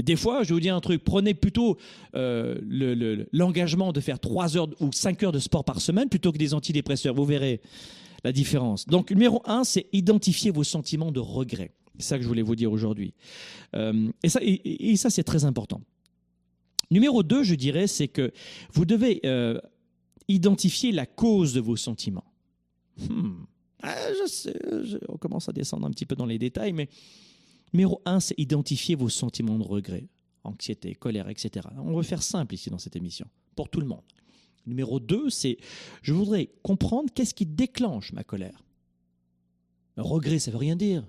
[0.00, 1.76] Des fois, je vais vous dire un truc, prenez plutôt
[2.14, 6.08] euh, le- le- l'engagement de faire 3 heures ou 5 heures de sport par semaine
[6.08, 7.14] plutôt que des antidépresseurs.
[7.14, 7.60] Vous verrez
[8.24, 8.86] la différence.
[8.86, 11.72] Donc, numéro 1, c'est identifier vos sentiments de regret.
[11.98, 13.12] C'est ça que je voulais vous dire aujourd'hui.
[13.76, 15.82] Euh, et ça, c'est très important.
[16.90, 18.32] Numéro 2, je dirais, c'est que
[18.72, 19.58] vous devez euh,
[20.28, 22.24] identifier la cause de vos sentiments.
[22.98, 23.44] Hmm.
[23.82, 24.54] Ah, je sais,
[25.08, 26.88] on commence à descendre un petit peu dans les détails, mais
[27.72, 30.08] numéro un, c'est identifier vos sentiments de regret,
[30.44, 31.66] anxiété, colère, etc.
[31.78, 34.02] On veut faire simple ici dans cette émission, pour tout le monde.
[34.66, 35.58] Numéro deux, c'est
[36.02, 38.64] je voudrais comprendre qu'est-ce qui déclenche ma colère.
[39.96, 41.06] Regret, ça veut rien dire.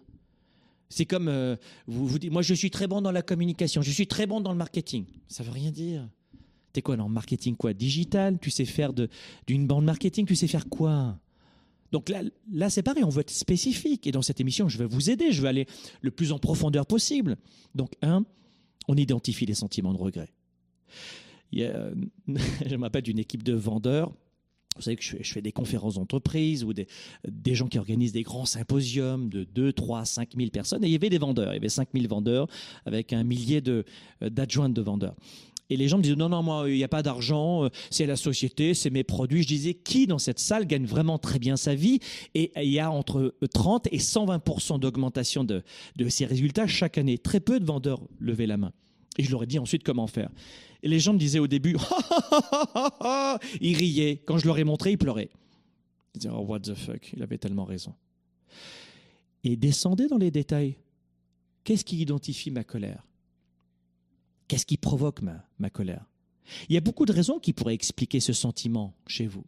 [0.89, 1.55] C'est comme euh,
[1.87, 4.41] vous vous dites, moi je suis très bon dans la communication, je suis très bon
[4.41, 5.05] dans le marketing.
[5.27, 6.07] Ça veut rien dire.
[6.71, 7.73] T'es quoi dans le marketing quoi?
[7.73, 8.39] Digital?
[8.39, 8.93] Tu sais faire
[9.47, 10.25] d'une bande marketing?
[10.25, 11.19] Tu sais faire quoi?
[11.93, 14.07] Donc là, là c'est pareil, on veut être spécifique.
[14.07, 15.67] Et dans cette émission, je vais vous aider, je vais aller
[16.01, 17.37] le plus en profondeur possible.
[17.75, 18.25] Donc, un,
[18.87, 20.33] on identifie les sentiments de regret.
[21.55, 21.91] A,
[22.65, 24.11] je m'appelle d'une équipe de vendeurs.
[24.75, 26.87] Vous savez que je fais, des conférences d'entreprise ou des,
[27.27, 30.83] des, gens qui organisent des grands symposiums de 2, 3, 5 000 personnes.
[30.83, 31.51] Et il y avait des vendeurs.
[31.51, 32.47] Il y avait 5 000 vendeurs
[32.87, 33.61] avec un millier
[34.19, 35.15] d'adjoints de, de vendeurs.
[35.73, 38.15] Et les gens me disaient non, non, moi, il n'y a pas d'argent, c'est la
[38.15, 39.41] société, c'est mes produits.
[39.41, 41.99] Je disais, qui dans cette salle gagne vraiment très bien sa vie?
[42.35, 45.63] Et il y a entre 30 et 120% d'augmentation de,
[45.95, 47.17] de ces résultats chaque année.
[47.17, 48.71] Très peu de vendeurs levaient la main.
[49.17, 50.29] Et je leur ai dit ensuite comment faire.
[50.83, 51.75] Et les gens me disaient au début,
[53.59, 54.21] ils riaient.
[54.27, 55.31] Quand je leur ai montré, ils pleuraient.
[56.13, 57.95] Ils disaient, oh, what the fuck, il avait tellement raison.
[59.43, 60.75] Et descendez dans les détails.
[61.63, 63.07] Qu'est-ce qui identifie ma colère?
[64.53, 66.05] Qu'est-ce qui provoque ma, colère?
[66.69, 69.45] Il y a beaucoup de raisons qui pourraient expliquer ce sentiment chez vous.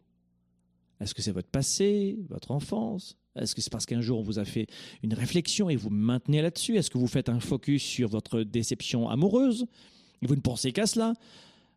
[1.00, 3.16] Est-ce que c'est votre passé, votre enfance?
[3.36, 4.66] Est-ce que c'est parce qu'un jour on vous a fait
[5.04, 6.76] une réflexion et vous maintenez là-dessus?
[6.76, 9.68] Est-ce que vous faites un focus sur votre déception amoureuse?
[10.22, 11.12] Vous ne pensez qu'à cela?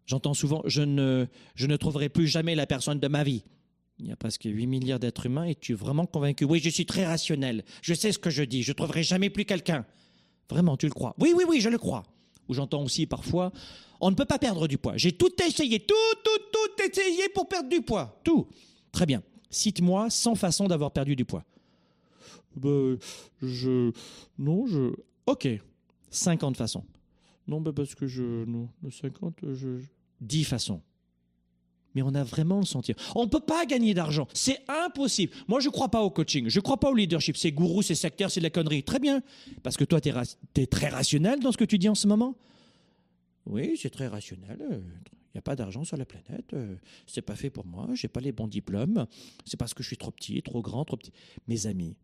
[0.07, 3.43] J'entends souvent je ne, je ne trouverai plus jamais la personne de ma vie.
[3.99, 6.45] Il y a presque 8 milliards d'êtres humains et tu es vraiment convaincu?
[6.45, 7.63] Oui, je suis très rationnel.
[7.83, 8.63] Je sais ce que je dis.
[8.63, 9.85] Je ne trouverai jamais plus quelqu'un.
[10.49, 11.13] Vraiment, tu le crois?
[11.19, 12.01] Oui, oui, oui, je le crois.
[12.49, 13.51] Ou j'entends aussi parfois
[14.01, 14.97] On ne peut pas perdre du poids.
[14.97, 18.19] J'ai tout essayé, tout, tout, tout essayé pour perdre du poids.
[18.23, 18.47] Tout.
[18.91, 19.23] Très bien.
[19.49, 21.45] Cite-moi 100 façons d'avoir perdu du poids.
[22.55, 22.97] Ben,
[23.41, 23.91] je.
[24.37, 24.93] Non, je.
[25.25, 25.47] Ok.
[26.09, 26.83] 50 façons.
[27.47, 28.45] Non, ben parce que je.
[28.45, 29.79] Non, 50, je.
[30.21, 30.81] 10 façons.
[31.99, 32.97] Mais on a vraiment le sentiment.
[33.13, 34.25] On ne peut pas gagner d'argent.
[34.33, 35.33] C'est impossible.
[35.49, 36.47] Moi, je ne crois pas au coaching.
[36.47, 37.35] Je ne crois pas au leadership.
[37.35, 38.83] C'est gourou, c'est sectaire, c'est de la connerie.
[38.83, 39.21] Très bien.
[39.63, 42.37] Parce que toi, tu es, très rationnel dans ce que tu dis en ce moment.
[43.45, 44.59] Oui, c'est très rationnel.
[44.61, 46.55] Il n'y a pas d'argent sur la planète.
[47.05, 47.89] C'est pas fait pour moi.
[47.95, 49.05] J'ai pas les bons diplômes.
[49.43, 51.11] C'est parce que je suis trop petit, trop grand, trop petit.
[51.49, 51.97] Mes amis,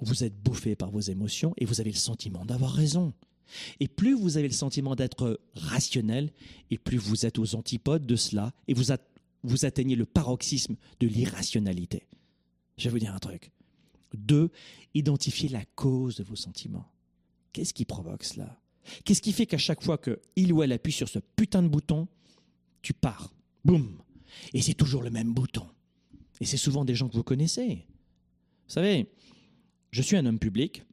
[0.00, 3.12] vous êtes bouffés par vos émotions et vous avez le sentiment d'avoir raison.
[3.80, 6.32] Et plus vous avez le sentiment d'être rationnel,
[6.70, 12.06] et plus vous êtes aux antipodes de cela, et vous, atteignez le paroxysme de l'irrationalité.
[12.78, 13.50] Je vais vous dire un truc.
[14.14, 14.50] Deux,
[14.94, 16.90] identifiez la cause de vos sentiments.
[17.52, 18.60] Qu'est-ce qui provoque cela?
[19.04, 22.08] Qu'est-ce qui fait qu'à chaque fois qu'il ou elle appuie sur ce putain de bouton,
[22.82, 23.32] tu pars
[23.64, 24.00] Boum
[24.54, 25.66] Et c'est toujours le même bouton.
[26.40, 27.86] Et c'est souvent des gens que vous connaissez.
[28.66, 29.10] Vous savez,
[29.90, 30.84] je suis un homme public,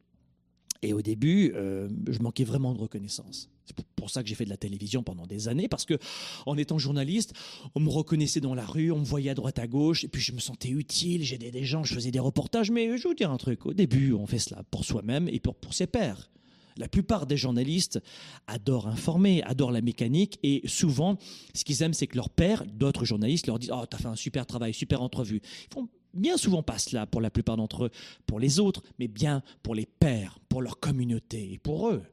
[0.81, 3.49] et au début, euh, je manquais vraiment de reconnaissance.
[3.65, 5.97] C'est pour ça que j'ai fait de la télévision pendant des années, parce que
[6.45, 7.33] en étant journaliste,
[7.75, 10.21] on me reconnaissait dans la rue, on me voyait à droite à gauche, et puis
[10.21, 12.71] je me sentais utile, j'aidais des gens, je faisais des reportages.
[12.71, 15.39] Mais je vais vous dire un truc, au début, on fait cela pour soi-même et
[15.39, 16.31] pour, pour ses pairs.
[16.77, 17.99] La plupart des journalistes
[18.45, 21.17] adorent informer, adorent la mécanique, et souvent,
[21.53, 24.15] ce qu'ils aiment, c'est que leurs pairs, d'autres journalistes, leur disent Oh, t'as fait un
[24.15, 25.41] super travail, super entrevue.
[25.43, 27.91] Ils font bien souvent pas cela pour la plupart d'entre eux,
[28.25, 32.03] pour les autres, mais bien pour les pères, pour leur communauté et pour eux.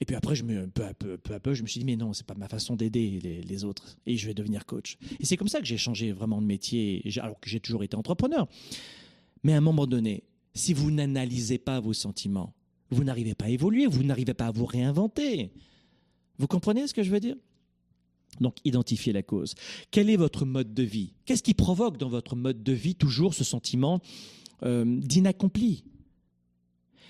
[0.00, 1.86] Et puis après, je me, peu, à peu, peu à peu, je me suis dit,
[1.86, 3.96] mais non, c'est pas ma façon d'aider les, les, autres.
[4.04, 4.98] Et je vais devenir coach.
[5.18, 7.96] Et c'est comme ça que j'ai changé vraiment de métier, alors que j'ai toujours été
[7.96, 8.46] entrepreneur.
[9.42, 12.52] Mais à un moment donné, si vous n'analysez pas vos sentiments,
[12.90, 15.50] vous n'arrivez pas à évoluer, vous n'arrivez pas à vous réinventer.
[16.38, 17.36] Vous comprenez ce que je veux dire?
[18.40, 19.54] Donc, identifiez la cause.
[19.90, 21.12] Quel est votre mode de vie?
[21.24, 24.00] Qu'est-ce qui provoque dans votre mode de vie toujours ce sentiment
[24.62, 25.84] euh, d'inaccompli?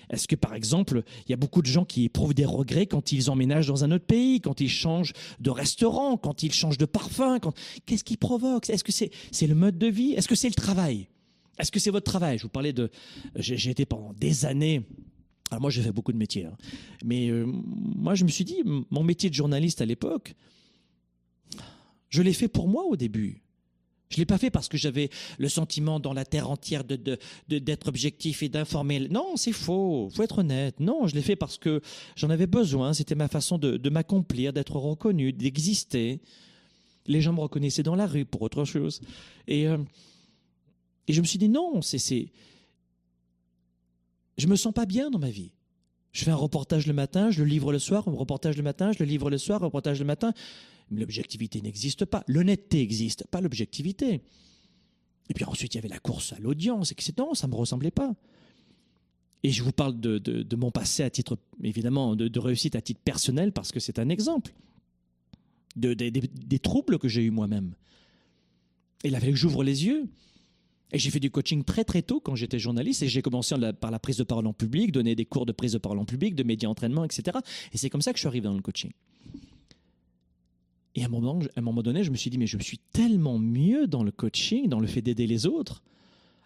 [0.09, 3.11] Est-ce que, par exemple, il y a beaucoup de gens qui éprouvent des regrets quand
[3.11, 6.85] ils emménagent dans un autre pays, quand ils changent de restaurant, quand ils changent de
[6.85, 7.39] parfum
[7.85, 8.69] Qu'est-ce qui provoque?
[8.69, 10.13] Est-ce que c'est le mode de vie?
[10.13, 11.07] Est-ce que c'est le travail?
[11.59, 12.37] Est-ce que c'est votre travail?
[12.37, 12.89] Je vous parlais de...
[13.35, 14.83] J'ai été pendant des années
[15.49, 16.57] alors moi, j'ai fait beaucoup de métiers, hein.
[17.05, 20.35] mais euh, moi, je me suis dit, mon métier de journaliste à l'époque,
[22.09, 23.41] je l'ai fait pour moi au début.
[24.09, 27.17] Je ne l'ai pas fait parce que j'avais le sentiment dans la terre entière de,
[27.49, 29.07] d'être objectif et d'informer.
[29.09, 30.09] Non, c'est faux.
[30.13, 30.79] faut être honnête.
[30.79, 31.81] Non, je l'ai fait parce que
[32.15, 32.93] j'en avais besoin.
[32.93, 36.21] C'était ma façon de, m'accomplir, d'être reconnu, d'exister.
[37.05, 39.01] Les gens me reconnaissaient dans la rue pour autre chose.
[39.47, 39.77] Et, euh,
[41.07, 42.31] et je me suis dit non, c'est, c'est.
[44.37, 45.51] Je me sens pas bien dans ma vie.
[46.13, 48.91] Je fais un reportage le matin, je le livre le soir, un reportage le matin,
[48.91, 50.33] je le livre le soir, un reportage le matin.
[50.91, 52.23] Mais l'objectivité n'existe pas.
[52.27, 54.21] L'honnêteté existe, pas l'objectivité.
[55.29, 57.13] Et puis ensuite, il y avait la course à l'audience, etc.
[57.17, 58.15] Non, ça ne me ressemblait pas.
[59.43, 63.51] Et je vous parle de, mon passé à titre, évidemment, de, réussite à titre personnel,
[63.51, 64.53] parce que c'est un exemple
[65.75, 67.75] de, des troubles que j'ai eus moi-même.
[69.03, 70.07] Et il que j'ouvre les yeux.
[70.91, 73.91] Et j'ai fait du coaching très très tôt quand j'étais journaliste et j'ai commencé par
[73.91, 76.33] la prise de parole en public, donner des cours de prise de parole en public,
[76.33, 77.37] de média entraînement, etc.
[77.73, 78.91] Et c'est comme ça que je suis arrivé dans le coaching.
[80.97, 84.01] Et à un, moment, donné, je me suis dit, mais je suis tellement mieux dans
[84.01, 85.83] le coaching, dans le fait d'aider les autres,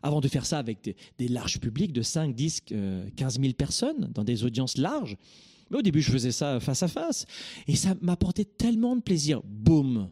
[0.03, 2.63] avant de faire ça avec des, larges publics de 5, 10,
[3.15, 5.15] 15 000 personnes, dans des audiences larges,
[5.69, 7.25] Mais au début, je faisais ça face à face.
[7.65, 9.41] Et ça m'apportait tellement de plaisir.
[9.45, 10.09] Boum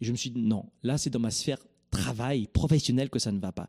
[0.00, 3.30] Et je me suis dit, non, là, c'est dans ma sphère travail professionnel que ça
[3.30, 3.68] ne va pas.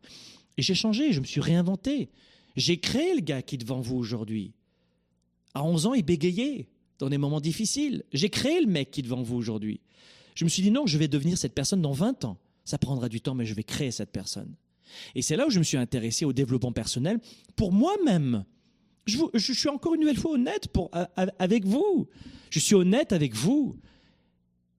[0.56, 2.08] Et j'ai changé, je me suis réinventé.
[2.56, 4.50] J'ai créé le gars qui est devant vous aujourd'hui.
[5.54, 6.66] À 11 ans, il bégayait
[6.98, 8.04] dans des moments difficiles.
[8.12, 9.80] J'ai créé le mec qui est devant vous aujourd'hui.
[10.34, 12.38] Je me suis dit, non, je vais devenir cette personne dans 20 ans.
[12.64, 14.54] Ça prendra du temps, mais je vais créer cette personne.
[15.14, 17.18] Et c'est là où je me suis intéressé au développement personnel
[17.56, 18.44] pour moi-même.
[19.06, 20.68] Je, suis encore une nouvelle fois honnête
[21.38, 22.08] avec vous.
[22.50, 23.78] Je suis honnête avec vous.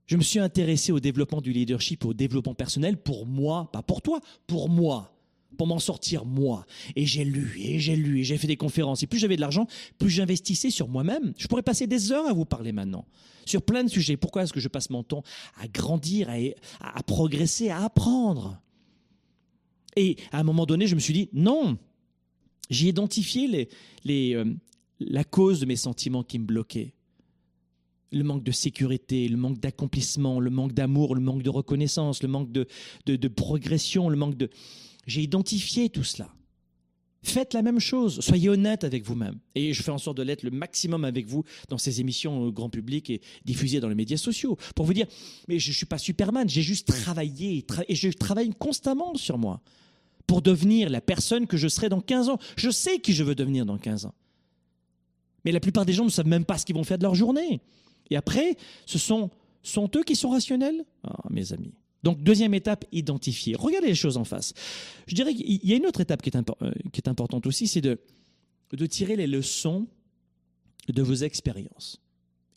[0.06, 4.02] Je me suis intéressé au développement du leadership, au développement personnel pour moi, pas pour
[4.02, 5.19] toi, pour moi,
[5.58, 6.66] pour m'en sortir moi.
[6.96, 9.04] Et j'ai lu, et j'ai lu, et j'ai fait des conférences.
[9.04, 11.34] Et plus j'avais de l'argent, plus j'investissais sur moi-même.
[11.38, 13.06] Je pourrais passer des heures à vous parler maintenant,
[13.46, 14.18] sur plein de sujets.
[14.18, 15.24] Pourquoi est-ce que je passe mon temps
[15.62, 18.62] à grandir, à, à progresser, à apprendre?
[19.96, 21.78] Et à un moment donné, je me suis dit, non,
[22.70, 23.68] j'ai identifié
[24.06, 24.46] les, euh,
[25.00, 26.94] la cause de mes sentiments qui me bloquaient.
[28.12, 32.30] Le manque de sécurité, le manque d'accomplissement, le manque d'amour, le manque de reconnaissance, le
[32.30, 32.68] manque de,
[33.06, 34.50] de, progression, le manque de...
[35.10, 36.30] J'ai identifié tout cela.
[37.24, 39.40] Faites la même chose, soyez honnête avec vous-même.
[39.56, 42.52] Et je fais en sorte de l'être le maximum avec vous dans ces émissions au
[42.52, 44.56] grand public et diffusées dans les médias sociaux.
[44.76, 45.08] Pour vous dire,
[45.48, 49.62] mais je ne suis pas Superman, j'ai juste travaillé et je travaille constamment sur moi
[50.28, 52.38] pour devenir la personne que je serai dans 15 ans.
[52.56, 54.14] Je sais qui je veux devenir dans 15 ans.
[55.44, 57.16] Mais la plupart des gens ne savent même pas ce qu'ils vont faire de leur
[57.16, 57.62] journée.
[58.12, 59.32] Et après, ce sont,
[59.64, 60.86] sont eux qui sont rationnels?
[61.04, 61.74] Ah, mes amis.
[62.04, 63.56] Donc, deuxième étape, identifier.
[63.58, 64.54] Regardez les choses en face.
[65.08, 66.72] Je dirais qu'il y a une autre étape qui est, euh,
[67.06, 68.00] importante aussi, c'est de,
[68.88, 69.88] tirer les leçons
[70.88, 72.00] de vos expériences.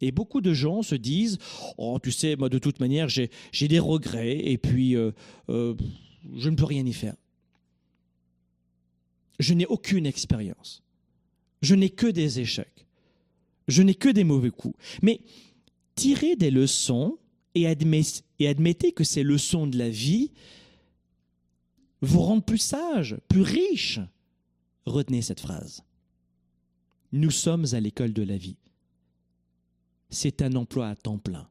[0.01, 1.39] Et beaucoup de gens se disent,
[1.79, 3.29] oh, tu sais, moi, de toute manière, j'ai
[3.69, 5.13] des regrets et puis euh,
[5.49, 5.75] euh,
[6.37, 7.15] je ne peux rien y faire
[9.43, 10.83] je n'ai aucune expérience.
[11.61, 12.87] Je n'ai que des échecs.
[13.69, 14.77] Je n'ai que des mauvais coups.
[15.03, 15.21] Mais
[15.95, 17.19] tirez des leçons
[17.55, 17.67] et,
[18.47, 20.31] admettez, que ces leçons de la vie
[22.01, 24.01] vous rendent plus sage, plus riche.
[24.85, 25.83] Retenez cette phrase.
[27.13, 28.57] Nous sommes à l'école de la vie.
[30.11, 31.49] C'est un emploi à temps plein.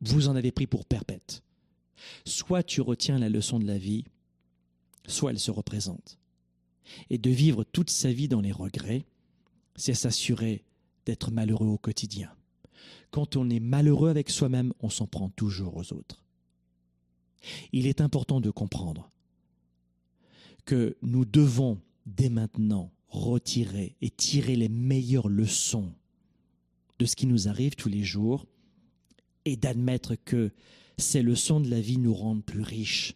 [0.00, 1.42] Vous en avez pris pour perpète.
[2.24, 4.04] Soit tu retiens la leçon de la vie,
[5.06, 6.18] soit elle se représente.
[7.10, 9.04] Et de vivre toute sa vie dans les regrets,
[9.76, 10.64] c'est s'assurer
[11.06, 12.30] d'être malheureux au quotidien.
[13.10, 16.22] Quand on est malheureux avec soi-même, on s'en prend toujours aux autres.
[17.72, 19.10] Il est important de comprendre
[20.64, 25.92] que nous devons dès maintenant retirer et tirer les meilleures leçons
[26.98, 28.46] de ce qui nous arrive tous les jours
[29.44, 30.52] et d'admettre que
[30.98, 33.14] ces leçons de la vie nous rendent plus riches,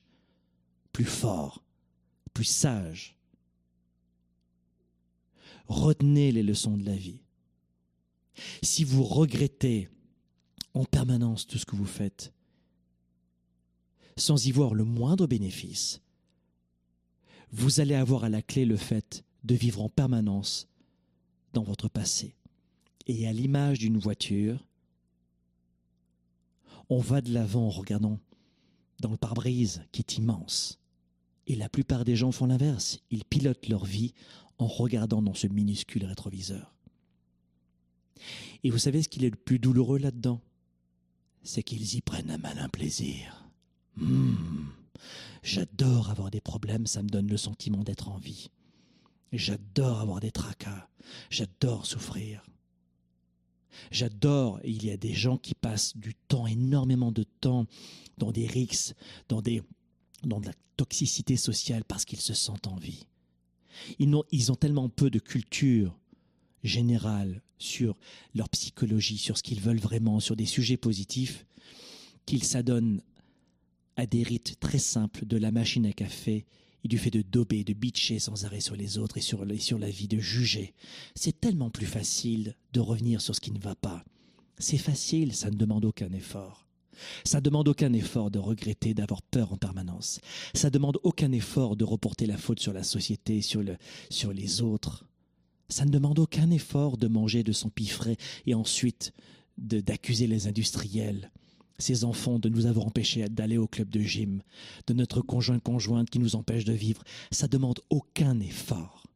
[0.92, 1.62] plus forts,
[2.32, 3.16] plus sages,
[5.68, 7.21] retenez les leçons de la vie.
[8.62, 9.88] Si vous regrettez
[10.74, 12.32] en permanence tout ce que vous faites,
[14.16, 16.00] sans y voir le moindre bénéfice,
[17.50, 20.68] vous allez avoir à la clé le fait de vivre en permanence
[21.52, 22.34] dans votre passé.
[23.06, 24.66] Et à l'image d'une voiture,
[26.88, 28.18] on va de l'avant en regardant
[29.00, 30.78] dans le pare-brise qui est immense.
[31.46, 33.00] Et la plupart des gens font l'inverse.
[33.10, 34.14] Ils pilotent leur vie
[34.58, 36.74] en regardant dans ce minuscule rétroviseur.
[38.64, 40.40] Et vous savez ce qu'il est le plus douloureux là-dedans?
[41.42, 43.48] C'est qu'ils y prennent un malin plaisir.
[43.96, 44.66] Hmm.
[45.42, 48.50] J'adore avoir des problèmes, ça me donne le sentiment d'être en vie.
[49.32, 50.88] J'adore avoir des tracas,
[51.30, 52.44] j'adore souffrir.
[53.90, 57.66] J'adore, il y a des gens qui passent du temps, énormément de temps,
[58.18, 58.94] dans des rixes,
[59.28, 59.62] dans, des,
[60.22, 63.06] dans de la toxicité sociale parce qu'ils se sentent en vie.
[63.98, 65.98] Ils ont, ils ont tellement peu de culture
[66.62, 67.96] générale sur
[68.34, 71.46] leur psychologie, sur ce qu'ils veulent vraiment, sur des sujets positifs,
[72.26, 73.02] qu'ils s'adonnent
[73.96, 76.46] à des rites très simples de la machine à café
[76.84, 79.90] et du fait de dober, de bitcher sans arrêt sur les autres et sur, la
[79.90, 80.74] vie, de juger.
[81.14, 84.04] C'est tellement plus facile de revenir sur ce qui ne va pas.
[84.58, 86.66] C'est facile, ça ne demande aucun effort.
[87.24, 90.20] Ça demande aucun effort de regretter, d'avoir peur en permanence.
[90.54, 95.06] Ça demande aucun effort de reporter la faute sur la société, sur les autres.
[95.72, 99.14] Ça ne demande aucun effort de manger de son piffret et ensuite
[99.56, 101.32] d'accuser les industriels,
[101.78, 104.42] ces enfants de nous avoir empêchés d'aller au club de gym,
[104.86, 107.02] de notre conjoint conjointe qui nous empêche de vivre.
[107.30, 109.06] Ça demande aucun effort.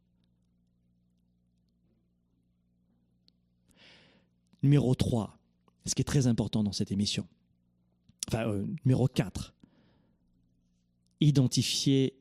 [4.63, 5.39] Numéro 3,
[5.85, 7.29] ce qui est très important dans cette émission,
[8.29, 9.55] enfin, euh, numéro 4,
[11.21, 12.17] identifier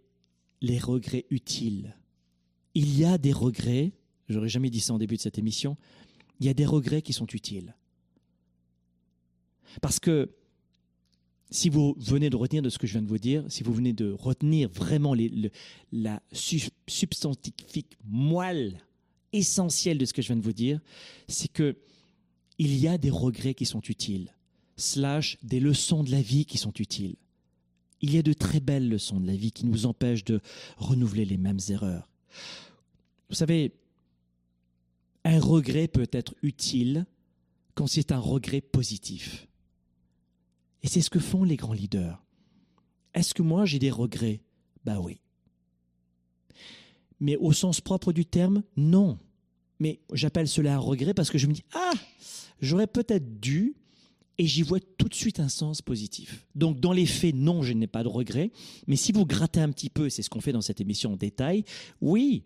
[0.60, 1.96] les regrets utiles.
[2.74, 3.94] Il y a des regrets,
[4.30, 5.78] j'aurais jamais dit ça en début de cette émission,
[6.40, 7.76] il y a des regrets qui sont utiles.
[9.82, 10.30] Parce que
[11.52, 13.74] si vous venez de retenir de ce que je viens de vous dire, si vous
[13.74, 15.16] venez de retenir vraiment
[15.92, 18.82] la substantifique moelle
[19.32, 20.80] essentielle de ce que je viens de vous dire,
[21.28, 21.78] c'est que
[22.58, 24.34] il y a des regrets qui sont utiles,
[24.78, 27.16] slash des leçons de la vie qui sont utiles.
[28.02, 30.40] Il y a de très belles leçons de la vie qui nous empêchent de
[30.78, 32.10] renouveler les mêmes erreurs.
[33.30, 33.74] Vous savez,
[35.26, 37.06] un regret peut être utile
[37.74, 39.48] quand c'est un regret positif.
[40.84, 42.24] Et c'est ce que font les grands leaders.
[43.14, 44.42] Est-ce que moi j'ai des regrets?
[44.86, 45.20] Ben oui.
[47.20, 49.18] Mais au sens propre du terme, non.
[49.80, 51.94] Mais j'appelle cela un regret parce que je me dis, ah,
[52.62, 53.76] j'aurais peut-être dû,
[54.38, 56.46] et j'y vois tout de suite un sens positif.
[56.56, 58.52] Donc dans les faits, non, je n'ai pas de regrets.
[58.86, 61.16] Mais si vous grattez un petit peu, c'est ce qu'on fait dans cette émission en
[61.16, 61.64] détail,
[62.02, 62.44] oui.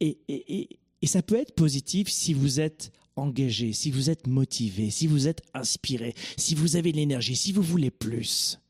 [0.00, 5.06] Et, et ça peut être positif si vous êtes engagé, si vous êtes motivé, si
[5.06, 8.60] vous êtes inspiré, si vous avez de l'énergie, si vous voulez plus.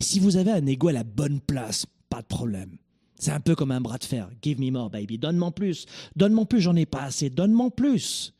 [0.00, 2.76] Si vous avez un ego à la bonne place, pas de problème.
[3.18, 4.30] C'est un peu comme un bras de fer.
[4.42, 5.18] Give me more, baby.
[5.18, 5.86] Donne-moi plus.
[6.16, 7.28] Donne-moi plus, j'en ai pas assez.
[7.28, 8.34] Donne-moi plus.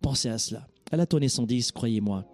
[0.00, 0.68] Pensez à cela.
[0.92, 2.24] À la tonne 110, croyez-moi.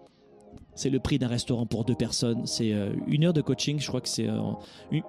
[0.74, 2.46] C'est le prix d'un restaurant pour deux personnes.
[2.46, 3.80] C'est euh, une heure de coaching.
[3.80, 4.40] Je crois que c'est euh,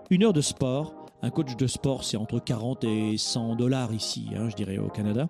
[0.09, 1.04] une heure de sport.
[1.21, 4.89] Un coach de sport, c'est entre 40 et 100 dollars ici, hein, je dirais, au
[4.89, 5.27] Canada.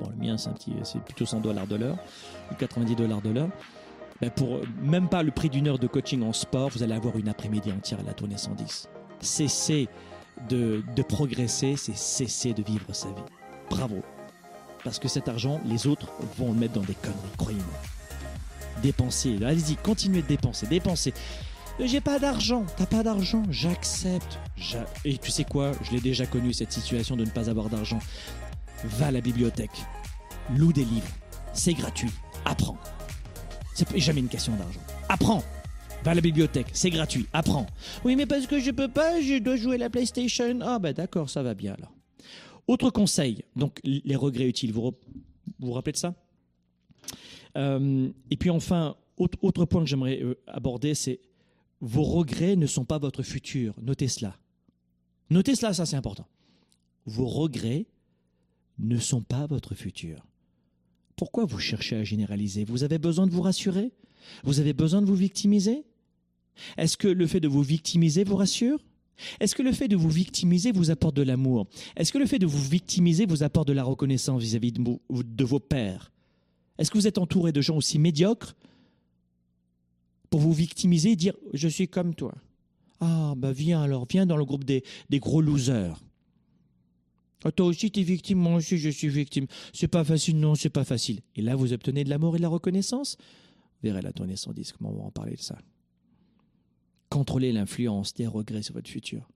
[0.00, 1.96] Bon, le mien, c'est, plutôt 100 dollars de l'heure,
[2.50, 3.50] ou 90 dollars de l'heure.
[4.20, 7.16] Ben pour même pas le prix d'une heure de coaching en sport, vous allez avoir
[7.16, 8.88] une après-midi entière à la tournée 110.
[9.20, 9.88] Cesser
[10.48, 13.22] de, de progresser, c'est cesser de vivre sa vie.
[13.70, 14.02] Bravo.
[14.84, 17.74] Parce que cet argent, les autres vont le mettre dans des conneries, croyez-moi.
[18.82, 21.14] Dépensez, allez-y, continuez de dépenser, dépensez.
[21.80, 24.38] J'ai pas d'argent, t'as pas d'argent, j'accepte.
[25.04, 27.98] Et tu sais quoi, je l'ai déjà connu cette situation de ne pas avoir d'argent
[28.84, 29.82] va à la bibliothèque,
[30.56, 31.08] loue des livres,
[31.52, 32.10] c'est gratuit,
[32.44, 32.76] apprends.
[33.74, 34.80] C'est jamais une question d'argent.
[35.08, 35.42] Apprends.
[36.04, 37.66] Va à la bibliothèque, c'est gratuit, apprends.
[38.04, 40.60] Oui, mais parce que je peux pas, je dois jouer à la PlayStation.
[40.62, 41.92] Ah ben d'accord, ça va bien alors.
[42.68, 44.92] Autre conseil, donc les regrets utiles, vous
[45.58, 46.14] vous, rappelez de ça?
[47.56, 51.20] Euh, Et puis enfin, autre, point que j'aimerais euh, aborder, c'est
[51.80, 53.74] vos regrets ne sont pas votre futur.
[53.82, 54.38] Notez cela.
[55.30, 56.26] Notez cela, ça c'est important.
[57.06, 57.86] Vos regrets
[58.78, 60.24] ne sont pas votre futur.
[61.16, 62.64] Pourquoi vous cherchez à généraliser?
[62.64, 63.92] Vous avez besoin de vous rassurer?
[64.42, 65.84] Vous avez besoin de vous victimiser?
[66.76, 68.80] Est-ce que le fait de vous victimiser vous rassure?
[69.38, 71.66] Est-ce que le fait de vous victimiser vous apporte de l'amour?
[71.96, 75.60] Est-ce que le fait de vous victimiser vous apporte de la reconnaissance vis-à-vis de, vos
[75.60, 76.10] pères
[76.78, 78.56] Est-ce que vous êtes entouré de gens aussi médiocres?
[80.34, 82.34] Pour vous victimiser et dire je suis comme toi
[82.98, 84.82] Ah, bah viens alors, viens dans le groupe des
[85.12, 86.02] gros losers.
[87.44, 89.46] Ah, toi aussi, tu es victime, moi aussi, je suis victime.
[89.72, 91.20] C'est pas facile, non, c'est pas facile.
[91.36, 93.16] Et là, vous obtenez de l'amour et de la reconnaissance?
[93.16, 95.56] Vous verrez la tournée 110, comment on va en parler de ça.
[97.10, 99.30] Contrôlez l'influence des regrets sur votre futur.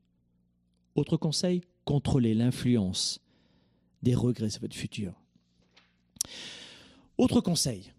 [0.96, 3.20] Autre conseil, contrôlez l'influence
[4.02, 5.12] des regrets sur votre futur.
[7.18, 7.92] Autre conseil,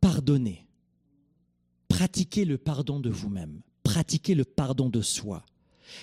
[0.00, 0.64] pardonnez.
[2.00, 3.60] Pratiquez le pardon de vous-même.
[3.82, 5.44] Pratiquez le pardon de soi.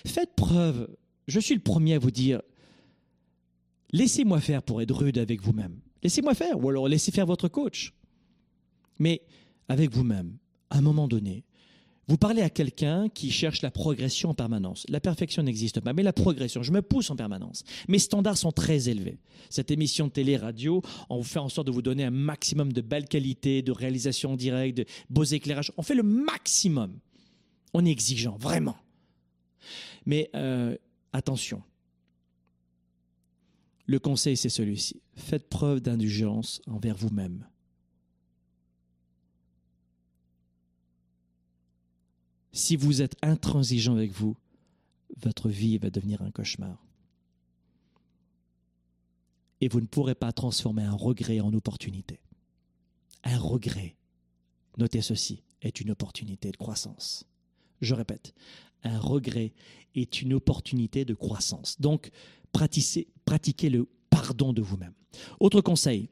[0.06, 0.96] Faites preuve,
[1.28, 2.40] je suis le premier à vous dire,
[3.94, 5.80] Laissez-moi faire pour être rude avec vous-même.
[6.04, 7.96] Laissez-moi faire, ou alors laissez faire votre coach.
[9.00, 9.24] Mais
[9.70, 10.38] avec vous-même,
[10.70, 11.44] à un moment donné,
[12.08, 14.86] vous parlez à quelqu'un qui cherche la progression en permanence.
[14.88, 17.64] La perfection n'existe pas, mais la progression, je me pousse en permanence.
[17.90, 19.20] Mes standards sont très élevés.
[19.50, 23.08] Cette émission de télé-radio, on fait en sorte de vous donner un maximum de belle
[23.08, 25.74] qualité, de réalisation en direct, de beaux éclairages.
[25.78, 26.98] On fait le maximum.
[27.74, 28.78] On est exigeant, vraiment.
[30.06, 30.78] Mais euh,
[31.12, 31.62] attention,
[33.86, 35.02] le conseil, c'est celui-ci.
[35.16, 37.46] Faites preuve d'indulgence envers vous-même.
[42.52, 44.36] Si vous êtes intransigeant avec vous,
[45.22, 46.84] votre vie va devenir un cauchemar.
[49.62, 52.20] Et vous ne pourrez pas transformer un regret en opportunité.
[53.24, 53.96] Un regret,
[54.78, 57.26] notez ceci, est une opportunité de croissance.
[57.82, 58.34] Je répète,
[58.84, 59.54] un regret
[59.96, 61.80] est une opportunité de croissance.
[61.82, 62.12] Donc,
[62.52, 64.94] pratiquez, le pardon de vous-même.
[65.40, 66.10] Autre conseil.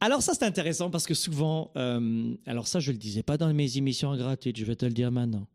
[0.00, 3.52] Alors ça c'est intéressant parce que souvent, euh, alors ça je le disais pas dans
[3.52, 5.46] mes émissions gratuites, je vais te le dire maintenant,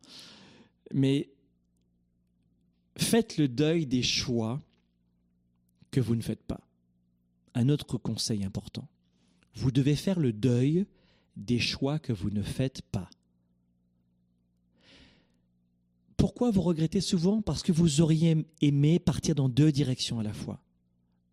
[0.93, 1.29] mais
[2.97, 4.61] faites le deuil des choix
[5.91, 6.59] que vous ne faites pas.
[7.55, 8.87] Un autre conseil important,
[9.55, 10.85] vous devez faire le deuil
[11.37, 13.09] des choix que vous ne faites pas.
[16.17, 17.41] Pourquoi vous regrettez souvent?
[17.41, 20.61] Parce que vous auriez aimé partir dans deux directions à la fois.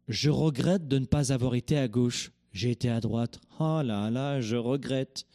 [0.08, 2.32] Je regrette de ne pas avoir été à gauche.
[2.52, 3.40] J'ai été à droite.
[3.58, 5.26] Oh là là, je regrette.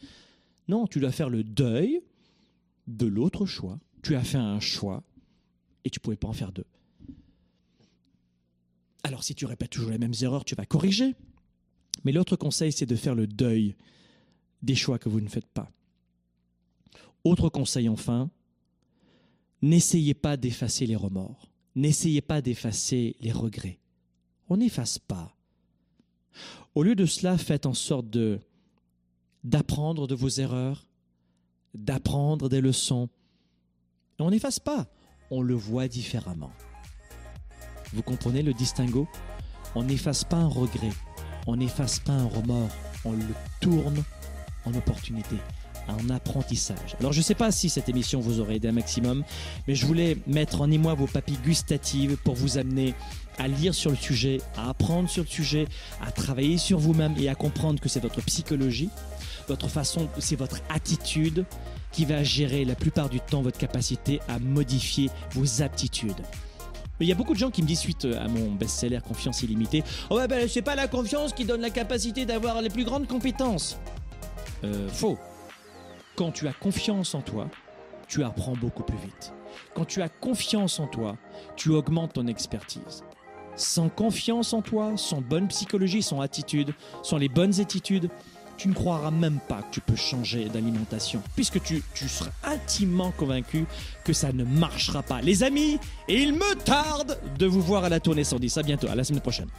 [0.68, 2.02] Non, tu dois faire le deuil
[2.88, 3.80] de l'autre choix.
[4.04, 5.04] Tu as fait un choix
[5.84, 6.66] et tu ne pouvais pas en faire deux.
[9.04, 11.16] Alors si tu répètes toujours les mêmes erreurs, tu vas corriger.
[12.04, 13.76] Mais l'autre conseil, c'est de faire le deuil
[14.62, 15.72] des choix que vous ne faites pas.
[17.24, 18.30] Autre conseil enfin,
[19.62, 21.52] n'essayez pas d'effacer les remords.
[21.76, 23.80] N'essayez pas d'effacer les regrets.
[24.50, 25.35] On n'efface pas.
[26.74, 28.08] Au lieu de cela, faites en sorte
[29.44, 30.88] d'apprendre de vos erreurs,
[31.74, 33.10] d'apprendre des leçons.
[34.20, 34.88] on n'efface pas,
[35.32, 36.52] on le voit différemment.
[37.94, 39.08] Vous comprenez le distinguo?
[39.76, 40.92] On n'efface pas un regret,
[41.48, 42.72] on n'efface pas un remords,
[43.04, 44.04] on le tourne
[44.66, 45.36] en opportunité,
[45.88, 46.96] en apprentissage.
[47.00, 49.24] Alors je ne sais pas si cette émission vous aurait aidé un maximum,
[49.68, 52.94] mais je voulais mettre en émoi vos papilles gustatives pour vous amener
[53.38, 55.68] à lire sur le sujet, à apprendre sur le sujet,
[56.02, 58.90] à travailler sur vous-même et à comprendre que c'est votre psychologie,
[59.48, 61.46] votre façon, c'est votre attitude
[61.92, 66.22] qui va gérer la plupart du temps votre capacité à modifier vos aptitudes.
[67.02, 69.84] Il y a beaucoup de gens qui me disent suite à mon best-seller Confiance illimitée
[70.10, 73.78] Oh, ben, c'est pas la confiance qui donne la capacité d'avoir les plus grandes compétences.
[74.64, 75.18] Euh, faux.
[76.16, 77.50] Quand tu as confiance en toi,
[78.08, 79.34] tu apprends beaucoup plus vite.
[79.74, 81.18] Quand tu as confiance en toi,
[81.58, 83.04] tu augmentes ton expertise.
[83.58, 88.10] Sans confiance en toi, sans bonne psychologie, sans attitude, sans les bonnes attitudes,
[88.58, 93.66] tu ne croiras même pas que tu peux changer d'alimentation, puisque tu, seras intimement convaincu
[94.06, 95.22] que ça ne marchera pas.
[95.22, 98.58] Les amis, il me tarde de vous voir à la tournée 110.
[98.58, 99.50] À bientôt, à la semaine prochaine.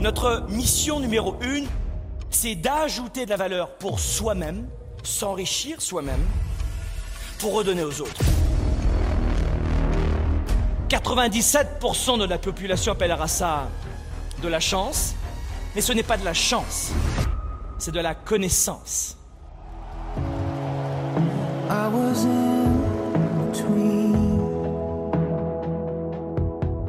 [0.00, 1.66] Notre mission numéro une,
[2.30, 4.66] c'est d'ajouter de la valeur pour soi-même,
[5.02, 6.24] s'enrichir soi-même,
[7.38, 8.20] pour redonner aux autres.
[10.88, 13.68] 97% de la population appellera ça
[14.42, 15.14] de la chance,
[15.74, 16.90] mais ce n'est pas de la chance,
[17.78, 19.16] c'est de la connaissance.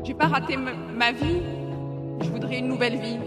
[0.03, 1.41] J'ai pas raté ma vie,
[2.21, 3.19] je voudrais une nouvelle vie.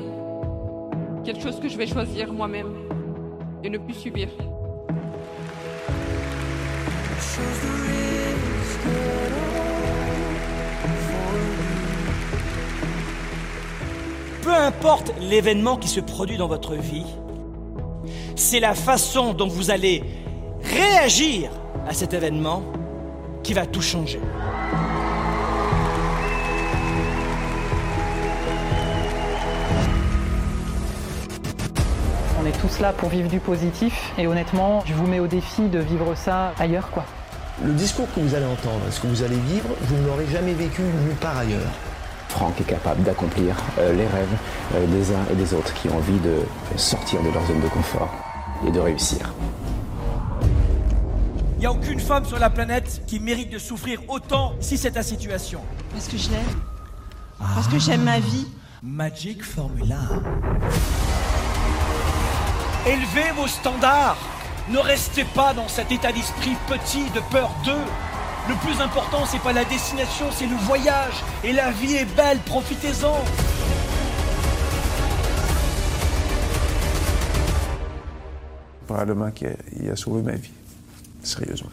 [1.25, 2.75] Quelque chose que je vais choisir moi-même
[3.63, 4.29] et ne plus subir.
[14.43, 17.07] Peu importe l'événement qui se produit dans votre vie,
[18.37, 20.03] c'est la façon dont vous allez
[20.63, 21.51] réagir
[21.89, 22.63] à cet événement
[23.43, 24.21] qui va tout changer.
[32.45, 35.63] On est tous là pour vivre du positif et honnêtement, je vous mets au défi
[35.63, 37.07] de vivre ça ailleurs quoi.
[37.65, 40.53] Le discours que vous allez entendre, ce que vous allez vivre, vous ne l'aurez jamais
[40.53, 41.73] vécu nulle part ailleurs?
[42.29, 44.37] Franck est capable d'accomplir euh, les rêves
[44.75, 46.37] euh, des uns et des autres qui ont envie de
[46.77, 48.13] sortir de leur zone de confort
[48.67, 49.33] et de réussir.
[51.57, 54.91] Il n'y a aucune femme sur la planète qui mérite de souffrir autant si c'est
[54.91, 55.63] ta situation.
[55.93, 56.61] Parce que je l'aime.
[57.39, 58.49] Parce que j'aime ma vie.
[58.83, 59.97] Magic Formula.
[62.87, 64.19] Élevez vos standards.
[64.69, 67.73] Ne restez pas dans cet état d'esprit petit de peur d'eux.
[68.47, 71.25] Le plus important, c'est pas la destination, c'est le voyage.
[71.45, 73.25] Et la vie est belle, profitez-en.
[78.87, 80.53] Probablement qu'il a sauvé ma vie.
[81.23, 81.71] Sérieusement.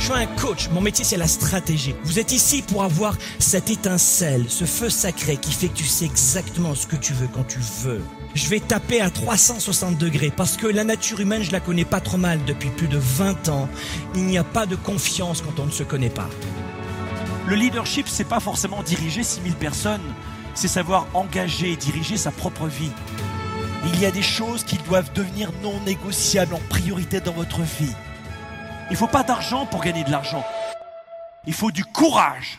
[0.00, 1.94] Je suis un coach, mon métier c'est la stratégie.
[2.04, 6.06] Vous êtes ici pour avoir cette étincelle, ce feu sacré qui fait que tu sais
[6.06, 8.00] exactement ce que tu veux quand tu veux.
[8.34, 12.00] Je vais taper à 360 degrés parce que la nature humaine, je la connais pas
[12.00, 13.68] trop mal depuis plus de 20 ans.
[14.14, 16.30] Il n'y a pas de confiance quand on ne se connaît pas.
[17.46, 20.14] Le leadership, c'est pas forcément diriger 6000 personnes,
[20.54, 22.92] c'est savoir engager et diriger sa propre vie.
[23.92, 27.94] Il y a des choses qui doivent devenir non négociables en priorité dans votre vie.
[28.90, 30.44] Il faut pas d'argent pour gagner de l'argent.
[31.46, 32.58] Il faut du courage.